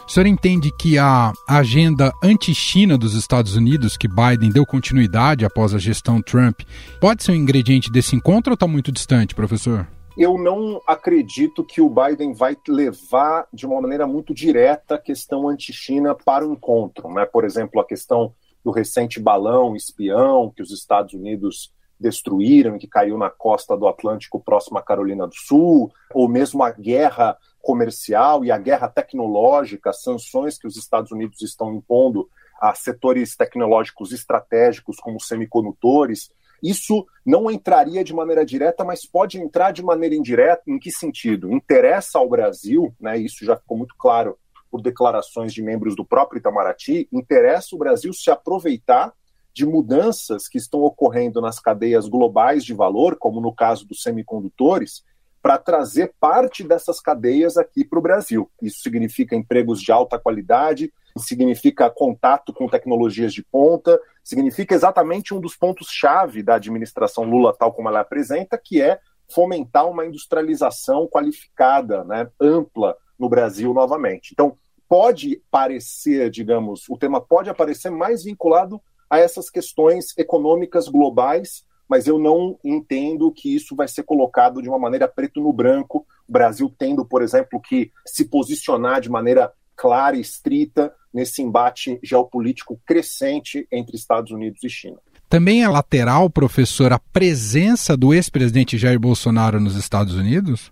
O 0.08 0.12
senhor 0.13 0.28
entende 0.28 0.72
que 0.72 1.00
a 1.00 1.34
agenda 1.48 2.13
anti-China 2.24 2.98
dos 2.98 3.16
Estados 3.16 3.56
Unidos, 3.56 3.98
que 3.98 4.08
Biden 4.08 4.52
deu 4.52 4.66
continuidade 4.66 5.44
após 5.44 5.74
a 5.74 5.80
gestão 5.80 6.22
Trump, 6.22 6.60
pode 7.02 7.24
ser 7.24 7.32
um 7.32 7.36
ingrediente 7.36 7.92
desse 7.92 8.16
encontro 8.16 8.52
ou 8.52 8.54
está 8.54 8.68
muito 8.68 8.92
distante, 8.92 9.34
professor? 9.34 9.88
Eu 10.16 10.38
não 10.38 10.80
acredito 10.86 11.63
que 11.63 11.82
o 11.82 11.90
Biden 11.90 12.34
vai 12.34 12.56
levar 12.68 13.48
de 13.52 13.66
uma 13.66 13.82
maneira 13.82 14.06
muito 14.06 14.36
direta 14.36 14.96
a 14.96 15.00
questão 15.00 15.50
anti-China 15.50 16.13
para 16.13 16.48
o 16.48 16.54
encontro. 16.54 17.12
Né? 17.12 17.25
Por 17.25 17.44
exemplo, 17.44 17.82
a 17.82 17.86
questão 17.86 18.34
do 18.63 18.70
recente 18.72 19.20
balão 19.20 19.75
espião 19.75 20.54
que 20.56 20.62
os 20.62 20.72
Estados 20.72 21.13
Unidos 21.13 21.74
destruíram, 22.00 22.78
que 22.78 22.88
caiu 22.88 23.18
na 23.18 23.30
costa 23.30 23.78
do 23.78 23.88
Atlântico 23.88 24.40
próximo 24.40 24.78
à 24.78 24.82
Carolina 24.82 25.28
do 25.28 25.36
Sul, 25.36 25.92
ou 26.14 26.28
mesmo 26.28 26.64
a 26.64 26.72
guerra 26.72 27.38
comercial 27.62 28.44
e 28.44 28.52
a 28.52 28.58
guerra 28.58 28.90
tecnológica, 28.90 29.94
sanções 29.94 30.58
que 30.58 30.68
os 30.68 30.76
Estados 30.76 31.12
Unidos 31.12 31.42
estão 31.42 31.74
impondo 31.74 32.30
a 32.60 32.74
setores 32.76 33.36
tecnológicos 33.36 34.12
estratégicos 34.12 34.98
como 34.98 35.20
semicondutores. 35.20 36.30
Isso 36.62 37.06
não 37.26 37.50
entraria 37.52 38.04
de 38.04 38.14
maneira 38.14 38.46
direta, 38.46 38.84
mas 38.84 39.06
pode 39.06 39.40
entrar 39.40 39.72
de 39.72 39.84
maneira 39.84 40.16
indireta. 40.16 40.64
Em 40.68 40.80
que 40.80 40.92
sentido? 40.92 41.52
Interessa 41.52 42.20
ao 42.20 42.30
Brasil, 42.30 42.94
né, 43.00 43.18
isso 43.18 43.44
já 43.46 43.56
ficou 43.58 43.78
muito 43.78 43.96
claro 43.98 44.38
por 44.74 44.82
declarações 44.82 45.54
de 45.54 45.62
membros 45.62 45.96
do 45.96 46.04
próprio 46.04 46.40
Itamaraty, 46.40 47.08
interessa 47.12 47.76
o 47.76 47.78
Brasil 47.78 48.12
se 48.12 48.32
aproveitar 48.32 49.14
de 49.54 49.66
mudanças 49.66 50.48
que 50.48 50.58
estão 50.58 50.82
ocorrendo 50.82 51.40
nas 51.40 51.60
cadeias 51.60 52.08
globais 52.08 52.66
de 52.66 52.74
valor, 52.74 53.16
como 53.18 53.40
no 53.40 53.54
caso 53.54 53.86
dos 53.86 54.02
semicondutores, 54.02 55.04
para 55.42 55.58
trazer 55.58 56.14
parte 56.20 56.64
dessas 56.64 57.02
cadeias 57.02 57.58
aqui 57.58 57.84
para 57.84 58.00
o 58.00 58.02
Brasil. 58.02 58.50
Isso 58.62 58.82
significa 58.82 59.36
empregos 59.36 59.82
de 59.82 59.92
alta 59.92 60.18
qualidade, 60.18 60.92
significa 61.18 61.90
contato 61.90 62.54
com 62.54 62.68
tecnologias 62.68 63.34
de 63.34 63.44
ponta, 63.44 64.00
significa 64.24 64.74
exatamente 64.74 65.34
um 65.34 65.40
dos 65.40 65.56
pontos-chave 65.56 66.42
da 66.42 66.56
administração 66.56 67.26
Lula, 67.26 67.54
tal 67.54 67.74
como 67.74 67.90
ela 67.90 68.00
apresenta, 68.00 68.58
que 68.58 68.82
é 68.82 69.00
fomentar 69.30 69.88
uma 69.88 70.06
industrialização 70.06 71.08
qualificada, 71.08 72.04
né, 72.06 72.30
ampla 72.40 72.96
no 73.20 73.28
Brasil 73.28 73.74
novamente. 73.74 74.32
Então, 74.32 74.58
pode 74.88 75.42
parecer, 75.52 76.30
digamos, 76.30 76.88
o 76.90 76.98
tema 76.98 77.20
pode 77.20 77.50
aparecer 77.50 77.90
mais 77.90 78.24
vinculado 78.24 78.82
a 79.13 79.20
essas 79.20 79.48
questões 79.50 80.17
econômicas 80.17 80.88
globais, 80.88 81.63
mas 81.88 82.08
eu 82.08 82.17
não 82.17 82.58
entendo 82.63 83.32
que 83.32 83.55
isso 83.55 83.75
vai 83.75 83.88
ser 83.88 84.01
colocado 84.01 84.60
de 84.60 84.67
uma 84.67 84.79
maneira 84.79 85.08
preto 85.08 85.39
no 85.39 85.53
branco. 85.53 86.05
O 86.27 86.32
Brasil 86.32 86.74
tendo, 86.77 87.05
por 87.05 87.22
exemplo, 87.22 87.62
que 87.62 87.91
se 88.08 88.25
posicionar 88.25 89.00
de 89.00 89.12
maneira 89.12 89.53
clara 89.75 90.17
e 90.17 90.22
estrita 90.22 90.91
nesse 91.13 91.43
embate 91.43 92.00
geopolítico 92.01 92.79
crescente 92.86 93.67
entre 93.72 93.96
Estados 93.96 94.32
Unidos 94.32 94.63
e 94.63 94.70
China. 94.70 94.98
Também 95.29 95.63
é 95.63 95.67
lateral, 95.67 96.27
professor, 96.27 96.91
a 96.91 96.98
presença 96.98 97.96
do 97.96 98.13
ex-presidente 98.15 98.77
Jair 98.79 99.00
Bolsonaro 99.00 99.60
nos 99.60 99.75
Estados 99.75 100.15
Unidos? 100.15 100.72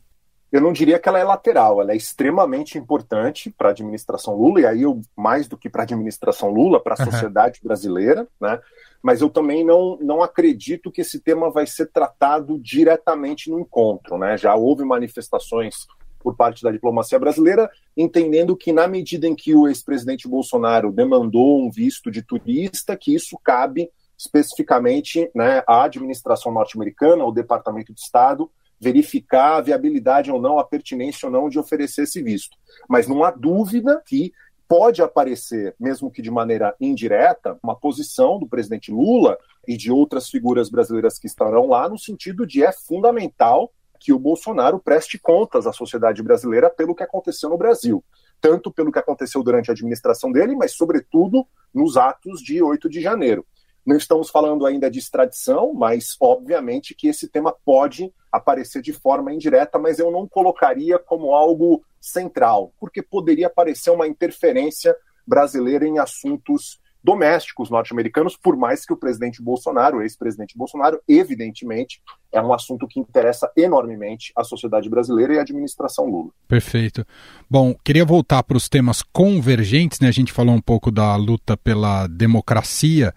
Eu 0.52 0.60
não 0.60 0.74
diria 0.74 1.00
que 1.00 1.08
ela 1.08 1.20
é 1.20 1.24
lateral, 1.24 1.82
ela 1.82 1.94
é 1.94 1.96
extremamente 1.96 2.78
importante 2.78 3.50
para 3.50 3.70
a 3.70 3.72
administração 3.72 4.36
Lula, 4.36 4.62
e 4.62 4.66
aí 4.66 4.82
eu, 4.82 5.00
mais 5.16 5.48
do 5.48 5.58
que 5.58 5.70
para 5.70 5.84
a 5.84 5.86
administração 5.86 6.50
Lula, 6.50 6.82
para 6.82 6.94
a 6.94 7.06
sociedade 7.06 7.60
uhum. 7.62 7.68
brasileira, 7.68 8.28
né? 8.40 8.60
Mas 9.02 9.22
eu 9.22 9.30
também 9.30 9.64
não, 9.64 9.98
não 10.02 10.22
acredito 10.22 10.92
que 10.92 11.02
esse 11.02 11.20
tema 11.20 11.50
vai 11.50 11.66
ser 11.66 11.88
tratado 11.88 12.60
diretamente 12.60 13.50
no 13.50 13.60
encontro, 13.60 14.18
né? 14.18 14.38
Já 14.38 14.54
houve 14.54 14.84
manifestações 14.84 15.88
por 16.20 16.36
parte 16.36 16.62
da 16.64 16.72
diplomacia 16.72 17.18
brasileira, 17.18 17.70
entendendo 17.98 18.56
que 18.56 18.72
na 18.72 18.88
medida 18.88 19.28
em 19.28 19.36
que 19.36 19.56
o 19.56 19.68
ex-presidente 19.68 20.28
Bolsonaro 20.28 20.92
demandou 20.92 21.60
um 21.60 21.72
visto 21.72 22.12
de 22.12 22.22
turista, 22.22 22.96
que 22.96 23.16
isso 23.16 23.40
cabe 23.44 23.90
especificamente 24.18 25.32
né, 25.34 25.64
à 25.68 25.84
administração 25.86 26.52
norte-americana, 26.52 27.24
ao 27.24 27.32
Departamento 27.32 27.92
de 27.92 28.02
Estado, 28.02 28.52
verificar 28.82 29.58
a 29.58 29.62
viabilidade 29.62 30.32
ou 30.32 30.42
não, 30.42 30.58
a 30.58 30.64
pertinência 30.64 31.28
ou 31.28 31.32
não 31.32 31.48
de 31.48 31.60
oferecer 31.60 32.04
esse 32.04 32.22
visto. 32.22 32.58
Mas 32.90 33.08
não 33.08 33.24
há 33.24 33.30
dúvida 33.30 34.02
que 34.04 34.34
pode 34.68 35.02
aparecer, 35.04 35.76
mesmo 35.80 36.10
que 36.10 36.22
de 36.22 36.32
maneira 36.32 36.74
indireta, 36.82 37.60
uma 37.62 37.76
posição 37.76 38.40
do 38.40 38.48
presidente 38.48 38.92
Lula 38.92 39.38
e 39.68 39.78
de 39.78 39.92
outras 39.92 40.30
figuras 40.30 40.70
brasileiras 40.70 41.20
que 41.20 41.28
estarão 41.28 41.68
lá, 41.68 41.88
no 41.88 42.00
sentido 42.00 42.48
de 42.48 42.64
é 42.64 42.72
fundamental 42.72 43.72
que 44.00 44.12
o 44.12 44.18
Bolsonaro 44.18 44.80
preste 44.80 45.20
contas 45.20 45.68
à 45.68 45.74
sociedade 45.74 46.24
brasileira 46.24 46.70
pelo 46.72 46.96
que 46.96 47.04
aconteceu 47.04 47.50
no 47.50 47.58
Brasil. 47.58 48.04
Tanto 48.40 48.72
pelo 48.72 48.92
que 48.92 48.98
aconteceu 48.98 49.44
durante 49.44 49.70
a 49.70 49.74
administração 49.74 50.32
dele, 50.32 50.56
mas, 50.56 50.72
sobretudo, 50.72 51.46
nos 51.72 51.98
atos 51.98 52.42
de 52.42 52.64
8 52.64 52.90
de 52.90 53.00
janeiro. 53.00 53.46
Não 53.86 53.96
estamos 53.96 54.30
falando 54.30 54.66
ainda 54.66 54.90
de 54.90 55.00
extradição, 55.00 55.74
mas 55.74 56.16
obviamente 56.20 56.94
que 56.94 57.08
esse 57.08 57.28
tema 57.28 57.54
pode 57.66 58.14
aparecer 58.32 58.82
de 58.82 58.94
forma 58.94 59.34
indireta, 59.34 59.80
mas 59.80 60.00
eu 60.00 60.12
não 60.12 60.28
colocaria 60.28 60.98
como 61.00 61.34
algo 61.34 61.84
central, 62.00 62.74
porque 62.80 63.02
poderia 63.02 63.50
parecer 63.50 63.90
uma 63.90 64.08
interferência 64.08 64.96
brasileira 65.28 65.86
em 65.86 66.00
assuntos 66.00 66.80
domésticos 67.04 67.70
norte-americanos, 67.70 68.38
por 68.38 68.56
mais 68.56 68.86
que 68.86 68.94
o 68.94 68.98
presidente 68.98 69.42
Bolsonaro, 69.42 69.98
o 69.98 70.02
ex-presidente 70.02 70.58
Bolsonaro, 70.58 71.02
evidentemente, 71.08 72.02
é 72.32 72.40
um 72.42 72.54
assunto 72.54 72.88
que 72.88 73.00
interessa 73.00 73.52
enormemente 73.58 74.32
a 74.36 74.44
sociedade 74.44 74.90
brasileira 74.90 75.34
e 75.34 75.40
a 75.40 75.42
administração 75.42 76.06
Lula. 76.06 76.30
Perfeito. 76.48 77.06
Bom, 77.50 77.76
queria 77.84 78.06
voltar 78.06 78.44
para 78.44 78.58
os 78.58 78.70
temas 78.70 79.02
convergentes, 79.02 80.00
né? 80.00 80.08
A 80.08 80.14
gente 80.14 80.32
falou 80.32 80.54
um 80.54 80.62
pouco 80.62 80.92
da 80.92 81.16
luta 81.16 81.58
pela 81.58 82.08
democracia 82.08 83.14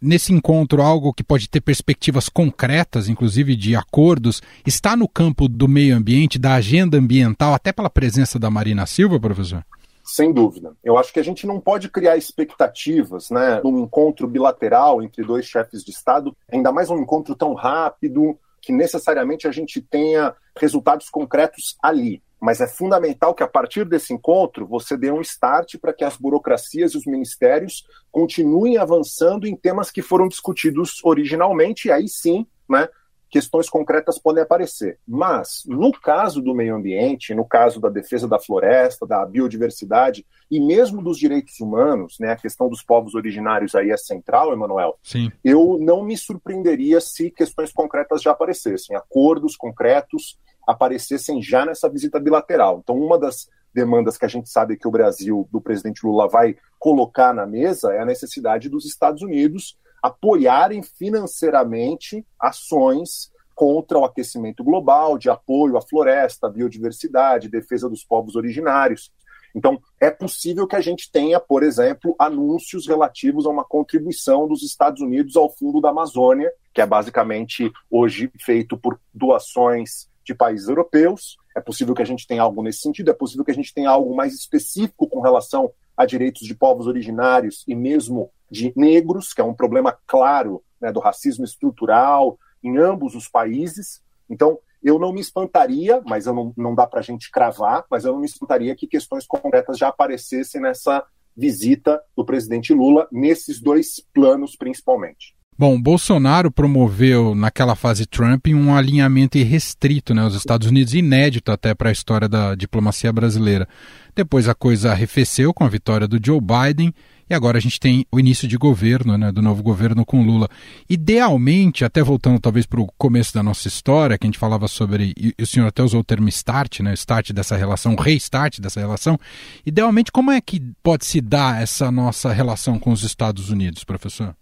nesse 0.00 0.32
encontro 0.32 0.82
algo 0.82 1.12
que 1.12 1.24
pode 1.24 1.48
ter 1.48 1.60
perspectivas 1.60 2.28
concretas, 2.28 3.08
inclusive 3.08 3.56
de 3.56 3.74
acordos, 3.76 4.42
está 4.66 4.96
no 4.96 5.08
campo 5.08 5.48
do 5.48 5.68
meio 5.68 5.96
ambiente, 5.96 6.38
da 6.38 6.54
agenda 6.54 6.98
ambiental, 6.98 7.54
até 7.54 7.72
pela 7.72 7.90
presença 7.90 8.38
da 8.38 8.50
Marina 8.50 8.86
Silva, 8.86 9.18
professor? 9.18 9.64
Sem 10.04 10.32
dúvida. 10.32 10.72
Eu 10.84 10.96
acho 10.96 11.12
que 11.12 11.18
a 11.18 11.24
gente 11.24 11.46
não 11.46 11.60
pode 11.60 11.88
criar 11.88 12.16
expectativas, 12.16 13.28
né, 13.28 13.60
num 13.64 13.80
encontro 13.80 14.28
bilateral 14.28 15.02
entre 15.02 15.24
dois 15.24 15.46
chefes 15.46 15.82
de 15.84 15.90
Estado, 15.90 16.34
ainda 16.50 16.70
mais 16.70 16.88
um 16.90 16.98
encontro 16.98 17.34
tão 17.34 17.54
rápido, 17.54 18.38
que 18.62 18.72
necessariamente 18.72 19.48
a 19.48 19.52
gente 19.52 19.80
tenha 19.80 20.34
resultados 20.56 21.08
concretos 21.08 21.76
ali. 21.82 22.22
Mas 22.46 22.60
é 22.60 22.68
fundamental 22.68 23.34
que 23.34 23.42
a 23.42 23.48
partir 23.48 23.84
desse 23.84 24.14
encontro 24.14 24.64
você 24.64 24.96
dê 24.96 25.10
um 25.10 25.20
start 25.20 25.78
para 25.80 25.92
que 25.92 26.04
as 26.04 26.16
burocracias 26.16 26.92
e 26.92 26.96
os 26.96 27.04
ministérios 27.04 27.84
continuem 28.08 28.76
avançando 28.76 29.48
em 29.48 29.56
temas 29.56 29.90
que 29.90 30.00
foram 30.00 30.28
discutidos 30.28 31.00
originalmente, 31.02 31.88
e 31.88 31.90
aí 31.90 32.06
sim, 32.06 32.46
né, 32.70 32.88
questões 33.28 33.68
concretas 33.68 34.16
podem 34.16 34.44
aparecer. 34.44 35.00
Mas, 35.04 35.64
no 35.66 35.90
caso 35.90 36.40
do 36.40 36.54
meio 36.54 36.76
ambiente, 36.76 37.34
no 37.34 37.44
caso 37.44 37.80
da 37.80 37.88
defesa 37.88 38.28
da 38.28 38.38
floresta, 38.38 39.04
da 39.04 39.26
biodiversidade 39.26 40.24
e 40.48 40.60
mesmo 40.60 41.02
dos 41.02 41.18
direitos 41.18 41.58
humanos, 41.58 42.16
né, 42.20 42.30
a 42.30 42.36
questão 42.36 42.68
dos 42.68 42.80
povos 42.80 43.16
originários 43.16 43.74
aí 43.74 43.90
é 43.90 43.96
central, 43.96 44.52
Emanuel. 44.52 44.96
Sim. 45.02 45.32
Eu 45.42 45.78
não 45.80 46.00
me 46.04 46.16
surpreenderia 46.16 47.00
se 47.00 47.28
questões 47.28 47.72
concretas 47.72 48.22
já 48.22 48.30
aparecessem, 48.30 48.94
acordos 48.94 49.56
concretos 49.56 50.38
aparecessem 50.66 51.40
já 51.40 51.64
nessa 51.64 51.88
visita 51.88 52.18
bilateral. 52.18 52.80
Então, 52.82 52.98
uma 52.98 53.18
das 53.18 53.48
demandas 53.72 54.16
que 54.16 54.24
a 54.24 54.28
gente 54.28 54.48
sabe 54.48 54.76
que 54.76 54.88
o 54.88 54.90
Brasil, 54.90 55.46
do 55.52 55.60
presidente 55.60 56.04
Lula, 56.04 56.26
vai 56.28 56.56
colocar 56.78 57.34
na 57.34 57.46
mesa 57.46 57.92
é 57.92 58.00
a 58.00 58.06
necessidade 58.06 58.68
dos 58.68 58.86
Estados 58.86 59.22
Unidos 59.22 59.76
apoiarem 60.02 60.82
financeiramente 60.82 62.24
ações 62.40 63.30
contra 63.54 63.98
o 63.98 64.04
aquecimento 64.04 64.62
global, 64.62 65.18
de 65.18 65.30
apoio 65.30 65.76
à 65.76 65.82
floresta, 65.82 66.46
à 66.46 66.50
biodiversidade, 66.50 67.48
defesa 67.48 67.88
dos 67.88 68.04
povos 68.04 68.36
originários. 68.36 69.10
Então, 69.54 69.80
é 69.98 70.10
possível 70.10 70.66
que 70.66 70.76
a 70.76 70.80
gente 70.80 71.10
tenha, 71.10 71.40
por 71.40 71.62
exemplo, 71.62 72.14
anúncios 72.18 72.86
relativos 72.86 73.46
a 73.46 73.50
uma 73.50 73.64
contribuição 73.64 74.46
dos 74.46 74.62
Estados 74.62 75.00
Unidos 75.00 75.34
ao 75.36 75.48
Fundo 75.48 75.80
da 75.80 75.88
Amazônia, 75.88 76.52
que 76.74 76.82
é 76.82 76.86
basicamente 76.86 77.72
hoje 77.90 78.30
feito 78.38 78.76
por 78.76 79.00
doações 79.14 80.08
de 80.26 80.34
países 80.34 80.68
europeus. 80.68 81.36
É 81.56 81.60
possível 81.60 81.94
que 81.94 82.02
a 82.02 82.06
gente 82.06 82.26
tenha 82.26 82.42
algo 82.42 82.62
nesse 82.62 82.80
sentido, 82.80 83.10
é 83.10 83.14
possível 83.14 83.44
que 83.44 83.52
a 83.52 83.54
gente 83.54 83.72
tenha 83.72 83.88
algo 83.88 84.14
mais 84.14 84.34
específico 84.34 85.08
com 85.08 85.20
relação 85.20 85.72
a 85.96 86.04
direitos 86.04 86.46
de 86.46 86.54
povos 86.54 86.86
originários 86.86 87.64
e 87.66 87.74
mesmo 87.74 88.30
de 88.50 88.72
negros, 88.76 89.32
que 89.32 89.40
é 89.40 89.44
um 89.44 89.54
problema 89.54 89.96
claro 90.06 90.62
né, 90.80 90.92
do 90.92 91.00
racismo 91.00 91.44
estrutural 91.44 92.38
em 92.62 92.76
ambos 92.76 93.14
os 93.14 93.28
países. 93.28 94.02
Então, 94.28 94.58
eu 94.82 94.98
não 94.98 95.12
me 95.12 95.20
espantaria, 95.20 96.02
mas 96.04 96.26
eu 96.26 96.34
não, 96.34 96.52
não 96.56 96.74
dá 96.74 96.86
para 96.86 97.00
a 97.00 97.02
gente 97.02 97.30
cravar, 97.30 97.84
mas 97.90 98.04
eu 98.04 98.12
não 98.12 98.20
me 98.20 98.26
espantaria 98.26 98.76
que 98.76 98.86
questões 98.86 99.26
concretas 99.26 99.78
já 99.78 99.88
aparecessem 99.88 100.60
nessa 100.60 101.04
visita 101.36 102.02
do 102.16 102.24
presidente 102.24 102.74
Lula, 102.74 103.08
nesses 103.10 103.60
dois 103.60 104.00
planos 104.12 104.56
principalmente. 104.56 105.36
Bom, 105.58 105.80
Bolsonaro 105.80 106.50
promoveu 106.50 107.34
naquela 107.34 107.74
fase 107.74 108.04
Trump 108.04 108.46
um 108.48 108.74
alinhamento 108.74 109.38
irrestrito, 109.38 110.12
né, 110.12 110.20
aos 110.20 110.34
Estados 110.34 110.68
Unidos, 110.68 110.92
inédito 110.92 111.50
até 111.50 111.74
para 111.74 111.88
a 111.88 111.92
história 111.92 112.28
da 112.28 112.54
diplomacia 112.54 113.10
brasileira. 113.10 113.66
Depois 114.14 114.50
a 114.50 114.54
coisa 114.54 114.92
arrefeceu 114.92 115.54
com 115.54 115.64
a 115.64 115.68
vitória 115.68 116.06
do 116.06 116.20
Joe 116.22 116.40
Biden 116.42 116.92
e 117.28 117.34
agora 117.34 117.56
a 117.56 117.60
gente 117.60 117.80
tem 117.80 118.06
o 118.12 118.20
início 118.20 118.46
de 118.46 118.58
governo, 118.58 119.16
né, 119.16 119.32
do 119.32 119.40
novo 119.40 119.62
governo 119.62 120.04
com 120.04 120.22
Lula. 120.22 120.46
Idealmente, 120.90 121.86
até 121.86 122.02
voltando 122.02 122.38
talvez 122.38 122.66
para 122.66 122.80
o 122.80 122.86
começo 122.98 123.32
da 123.32 123.42
nossa 123.42 123.66
história, 123.66 124.18
que 124.18 124.26
a 124.26 124.28
gente 124.28 124.38
falava 124.38 124.68
sobre, 124.68 125.14
e 125.16 125.34
o 125.42 125.46
senhor 125.46 125.66
até 125.66 125.82
usou 125.82 126.00
o 126.00 126.04
termo 126.04 126.28
start, 126.28 126.80
né, 126.80 126.92
start 126.92 127.32
dessa 127.32 127.56
relação, 127.56 127.96
restart 127.96 128.60
dessa 128.60 128.78
relação. 128.78 129.18
Idealmente, 129.64 130.12
como 130.12 130.30
é 130.30 130.38
que 130.38 130.60
pode 130.82 131.06
se 131.06 131.22
dar 131.22 131.62
essa 131.62 131.90
nossa 131.90 132.30
relação 132.30 132.78
com 132.78 132.92
os 132.92 133.02
Estados 133.02 133.48
Unidos, 133.48 133.84
professor? 133.84 134.34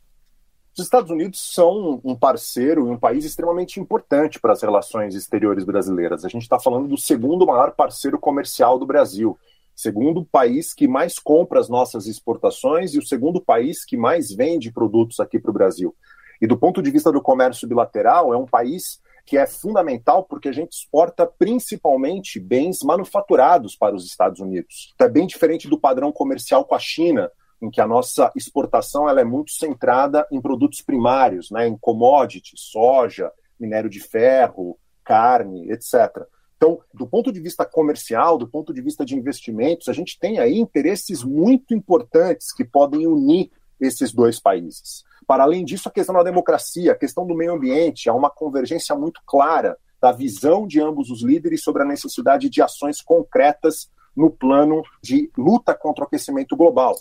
Os 0.76 0.82
Estados 0.82 1.08
Unidos 1.08 1.54
são 1.54 2.00
um 2.02 2.16
parceiro 2.16 2.88
e 2.88 2.90
um 2.90 2.98
país 2.98 3.24
extremamente 3.24 3.78
importante 3.78 4.40
para 4.40 4.52
as 4.52 4.60
relações 4.60 5.14
exteriores 5.14 5.62
brasileiras. 5.62 6.24
A 6.24 6.28
gente 6.28 6.42
está 6.42 6.58
falando 6.58 6.88
do 6.88 6.98
segundo 6.98 7.46
maior 7.46 7.70
parceiro 7.76 8.18
comercial 8.18 8.76
do 8.76 8.84
Brasil, 8.84 9.38
segundo 9.72 10.24
país 10.24 10.74
que 10.74 10.88
mais 10.88 11.16
compra 11.16 11.60
as 11.60 11.68
nossas 11.68 12.08
exportações 12.08 12.92
e 12.92 12.98
o 12.98 13.06
segundo 13.06 13.40
país 13.40 13.84
que 13.84 13.96
mais 13.96 14.32
vende 14.32 14.72
produtos 14.72 15.20
aqui 15.20 15.38
para 15.38 15.52
o 15.52 15.54
Brasil. 15.54 15.94
E 16.42 16.46
do 16.46 16.56
ponto 16.56 16.82
de 16.82 16.90
vista 16.90 17.12
do 17.12 17.22
comércio 17.22 17.68
bilateral, 17.68 18.34
é 18.34 18.36
um 18.36 18.46
país 18.46 19.00
que 19.24 19.38
é 19.38 19.46
fundamental 19.46 20.24
porque 20.24 20.48
a 20.48 20.52
gente 20.52 20.72
exporta 20.72 21.24
principalmente 21.24 22.40
bens 22.40 22.80
manufaturados 22.82 23.76
para 23.76 23.94
os 23.94 24.04
Estados 24.04 24.40
Unidos. 24.40 24.92
Então 24.96 25.06
é 25.06 25.10
bem 25.10 25.24
diferente 25.28 25.68
do 25.68 25.78
padrão 25.78 26.10
comercial 26.10 26.64
com 26.64 26.74
a 26.74 26.80
China, 26.80 27.30
em 27.64 27.70
que 27.70 27.80
a 27.80 27.86
nossa 27.86 28.30
exportação 28.36 29.08
ela 29.08 29.20
é 29.20 29.24
muito 29.24 29.52
centrada 29.52 30.26
em 30.30 30.40
produtos 30.40 30.82
primários, 30.82 31.50
né, 31.50 31.66
em 31.66 31.76
commodities, 31.78 32.60
soja, 32.60 33.32
minério 33.58 33.88
de 33.88 34.00
ferro, 34.00 34.78
carne, 35.02 35.70
etc. 35.70 36.26
Então, 36.56 36.78
do 36.92 37.06
ponto 37.06 37.32
de 37.32 37.40
vista 37.40 37.64
comercial, 37.64 38.36
do 38.36 38.46
ponto 38.46 38.72
de 38.72 38.82
vista 38.82 39.04
de 39.04 39.16
investimentos, 39.16 39.88
a 39.88 39.92
gente 39.92 40.18
tem 40.18 40.38
aí 40.38 40.58
interesses 40.58 41.22
muito 41.22 41.74
importantes 41.74 42.52
que 42.52 42.64
podem 42.64 43.06
unir 43.06 43.50
esses 43.80 44.12
dois 44.12 44.38
países. 44.38 45.02
Para 45.26 45.44
além 45.44 45.64
disso, 45.64 45.88
a 45.88 45.92
questão 45.92 46.14
da 46.14 46.22
democracia, 46.22 46.92
a 46.92 46.96
questão 46.96 47.26
do 47.26 47.34
meio 47.34 47.54
ambiente, 47.54 48.08
há 48.08 48.14
uma 48.14 48.30
convergência 48.30 48.94
muito 48.94 49.20
clara 49.26 49.76
da 50.00 50.12
visão 50.12 50.66
de 50.66 50.80
ambos 50.80 51.10
os 51.10 51.22
líderes 51.22 51.62
sobre 51.62 51.82
a 51.82 51.86
necessidade 51.86 52.50
de 52.50 52.60
ações 52.60 53.00
concretas 53.00 53.90
no 54.14 54.30
plano 54.30 54.82
de 55.02 55.30
luta 55.36 55.74
contra 55.74 56.04
o 56.04 56.06
aquecimento 56.06 56.56
global. 56.56 56.94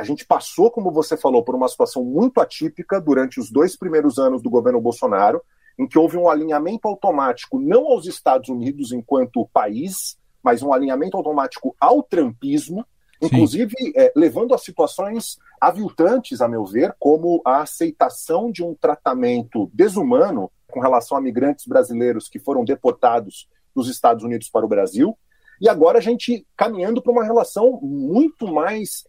A 0.00 0.02
gente 0.02 0.24
passou, 0.24 0.70
como 0.70 0.90
você 0.90 1.14
falou, 1.14 1.44
por 1.44 1.54
uma 1.54 1.68
situação 1.68 2.02
muito 2.02 2.40
atípica 2.40 2.98
durante 2.98 3.38
os 3.38 3.50
dois 3.50 3.76
primeiros 3.76 4.18
anos 4.18 4.40
do 4.40 4.48
governo 4.48 4.80
Bolsonaro, 4.80 5.42
em 5.78 5.86
que 5.86 5.98
houve 5.98 6.16
um 6.16 6.26
alinhamento 6.26 6.88
automático 6.88 7.60
não 7.60 7.84
aos 7.84 8.06
Estados 8.06 8.48
Unidos 8.48 8.92
enquanto 8.92 9.46
país, 9.52 10.16
mas 10.42 10.62
um 10.62 10.72
alinhamento 10.72 11.18
automático 11.18 11.76
ao 11.78 12.02
trumpismo, 12.02 12.82
inclusive 13.20 13.74
é, 13.94 14.10
levando 14.16 14.54
a 14.54 14.58
situações 14.58 15.36
aviltantes, 15.60 16.40
a 16.40 16.48
meu 16.48 16.64
ver, 16.64 16.96
como 16.98 17.42
a 17.44 17.60
aceitação 17.60 18.50
de 18.50 18.64
um 18.64 18.74
tratamento 18.74 19.70
desumano 19.74 20.50
com 20.66 20.80
relação 20.80 21.14
a 21.14 21.20
migrantes 21.20 21.66
brasileiros 21.66 22.26
que 22.26 22.38
foram 22.38 22.64
deportados 22.64 23.50
dos 23.76 23.86
Estados 23.86 24.24
Unidos 24.24 24.48
para 24.48 24.64
o 24.64 24.68
Brasil, 24.68 25.14
e 25.60 25.68
agora 25.68 25.98
a 25.98 26.00
gente 26.00 26.46
caminhando 26.56 27.02
para 27.02 27.12
uma 27.12 27.22
relação 27.22 27.78
muito 27.82 28.50
mais 28.50 29.04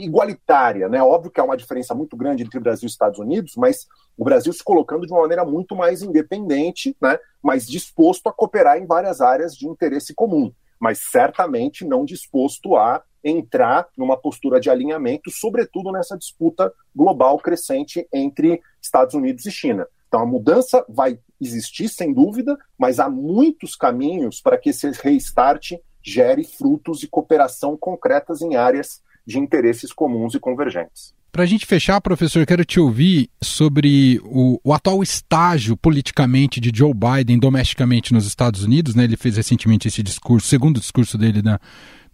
igualitária, 0.00 0.88
né? 0.88 1.02
Óbvio 1.02 1.30
que 1.30 1.40
há 1.40 1.44
uma 1.44 1.56
diferença 1.56 1.94
muito 1.94 2.16
grande 2.16 2.42
entre 2.42 2.60
Brasil 2.60 2.86
e 2.86 2.90
Estados 2.90 3.18
Unidos, 3.18 3.54
mas 3.56 3.86
o 4.16 4.24
Brasil 4.24 4.52
se 4.52 4.62
colocando 4.62 5.06
de 5.06 5.12
uma 5.12 5.22
maneira 5.22 5.44
muito 5.44 5.74
mais 5.74 6.02
independente, 6.02 6.96
né? 7.00 7.18
Mais 7.42 7.66
disposto 7.66 8.28
a 8.28 8.32
cooperar 8.32 8.78
em 8.78 8.86
várias 8.86 9.20
áreas 9.20 9.56
de 9.56 9.66
interesse 9.66 10.14
comum, 10.14 10.52
mas 10.78 10.98
certamente 11.10 11.84
não 11.84 12.04
disposto 12.04 12.76
a 12.76 13.02
entrar 13.22 13.88
numa 13.96 14.16
postura 14.16 14.60
de 14.60 14.68
alinhamento, 14.68 15.30
sobretudo 15.30 15.90
nessa 15.90 16.16
disputa 16.16 16.72
global 16.94 17.38
crescente 17.38 18.06
entre 18.12 18.60
Estados 18.82 19.14
Unidos 19.14 19.46
e 19.46 19.50
China. 19.50 19.86
Então 20.06 20.20
a 20.20 20.26
mudança 20.26 20.84
vai 20.88 21.18
existir 21.40 21.88
sem 21.88 22.12
dúvida, 22.12 22.56
mas 22.78 23.00
há 23.00 23.08
muitos 23.08 23.74
caminhos 23.74 24.40
para 24.40 24.58
que 24.58 24.70
esse 24.70 24.90
restart 24.90 25.72
gere 26.02 26.44
frutos 26.44 27.02
e 27.02 27.08
cooperação 27.08 27.76
concretas 27.76 28.42
em 28.42 28.54
áreas 28.54 29.02
de 29.26 29.38
interesses 29.38 29.92
comuns 29.92 30.34
e 30.34 30.40
convergentes. 30.40 31.14
Para 31.34 31.42
a 31.42 31.46
gente 31.46 31.66
fechar, 31.66 32.00
professor, 32.00 32.46
quero 32.46 32.64
te 32.64 32.78
ouvir 32.78 33.28
sobre 33.42 34.20
o, 34.22 34.60
o, 34.62 34.72
atual 34.72 35.02
estágio 35.02 35.76
politicamente 35.76 36.60
de 36.60 36.70
Joe 36.72 36.92
Biden 36.94 37.40
domesticamente 37.40 38.14
nos 38.14 38.24
Estados 38.24 38.62
Unidos. 38.62 38.94
Né? 38.94 39.02
Ele 39.02 39.16
fez 39.16 39.36
recentemente 39.36 39.88
esse 39.88 40.00
discurso, 40.00 40.46
segundo 40.46 40.78
discurso 40.78 41.18
dele 41.18 41.42
na, 41.42 41.58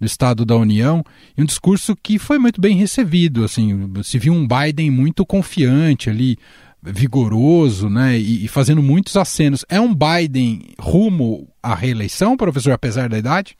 do 0.01 0.07
Estado 0.07 0.46
da 0.46 0.57
União, 0.57 1.05
e 1.37 1.42
um 1.42 1.44
discurso 1.44 1.94
que 1.94 2.18
foi 2.18 2.38
muito 2.38 2.62
bem 2.62 2.77
recebido. 2.77 3.44
Assim, 3.44 3.92
se 4.03 4.18
viu 4.18 4.33
um 4.33 4.49
Biden 4.49 4.90
muito 4.90 5.27
confiante 5.27 6.09
ali, 6.09 6.38
vigoroso, 6.83 7.90
né, 7.90 8.18
e, 8.18 8.46
e 8.46 8.49
fazendo 8.49 8.83
muitos 8.83 9.16
acenos. 9.16 9.66
É 9.68 9.79
um 9.79 9.94
Biden 9.94 10.62
rumo 10.79 11.46
à 11.62 11.75
reeleição, 11.75 12.38
professor, 12.38 12.73
apesar 12.73 13.09
da 13.11 13.18
idade? 13.18 13.55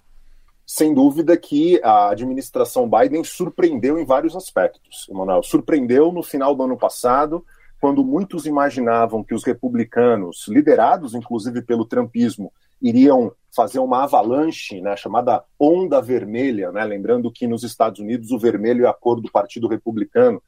Sem 0.73 0.95
dúvida 0.95 1.37
que 1.37 1.81
a 1.83 2.11
administração 2.11 2.89
Biden 2.89 3.25
surpreendeu 3.25 3.99
em 3.99 4.05
vários 4.05 4.37
aspectos, 4.37 5.05
Emanuel. 5.11 5.43
Surpreendeu 5.43 6.13
no 6.13 6.23
final 6.23 6.55
do 6.55 6.63
ano 6.63 6.77
passado, 6.77 7.45
quando 7.81 8.05
muitos 8.05 8.47
imaginavam 8.47 9.25
que 9.25 9.35
os 9.35 9.43
republicanos, 9.43 10.47
liderados 10.47 11.13
inclusive 11.13 11.61
pelo 11.63 11.85
trumpismo, 11.85 12.53
iriam 12.81 13.33
fazer 13.53 13.81
uma 13.81 14.05
avalanche, 14.05 14.81
né, 14.81 14.97
chamada 14.97 15.43
onda 15.59 16.01
vermelha, 16.01 16.71
né, 16.71 16.85
lembrando 16.85 17.33
que 17.33 17.49
nos 17.49 17.65
Estados 17.65 17.99
Unidos 17.99 18.31
o 18.31 18.39
vermelho 18.39 18.87
é 18.87 18.89
a 18.89 18.95
cor 18.95 19.21
do 19.21 19.29
Partido 19.29 19.67
Republicano, 19.67 20.41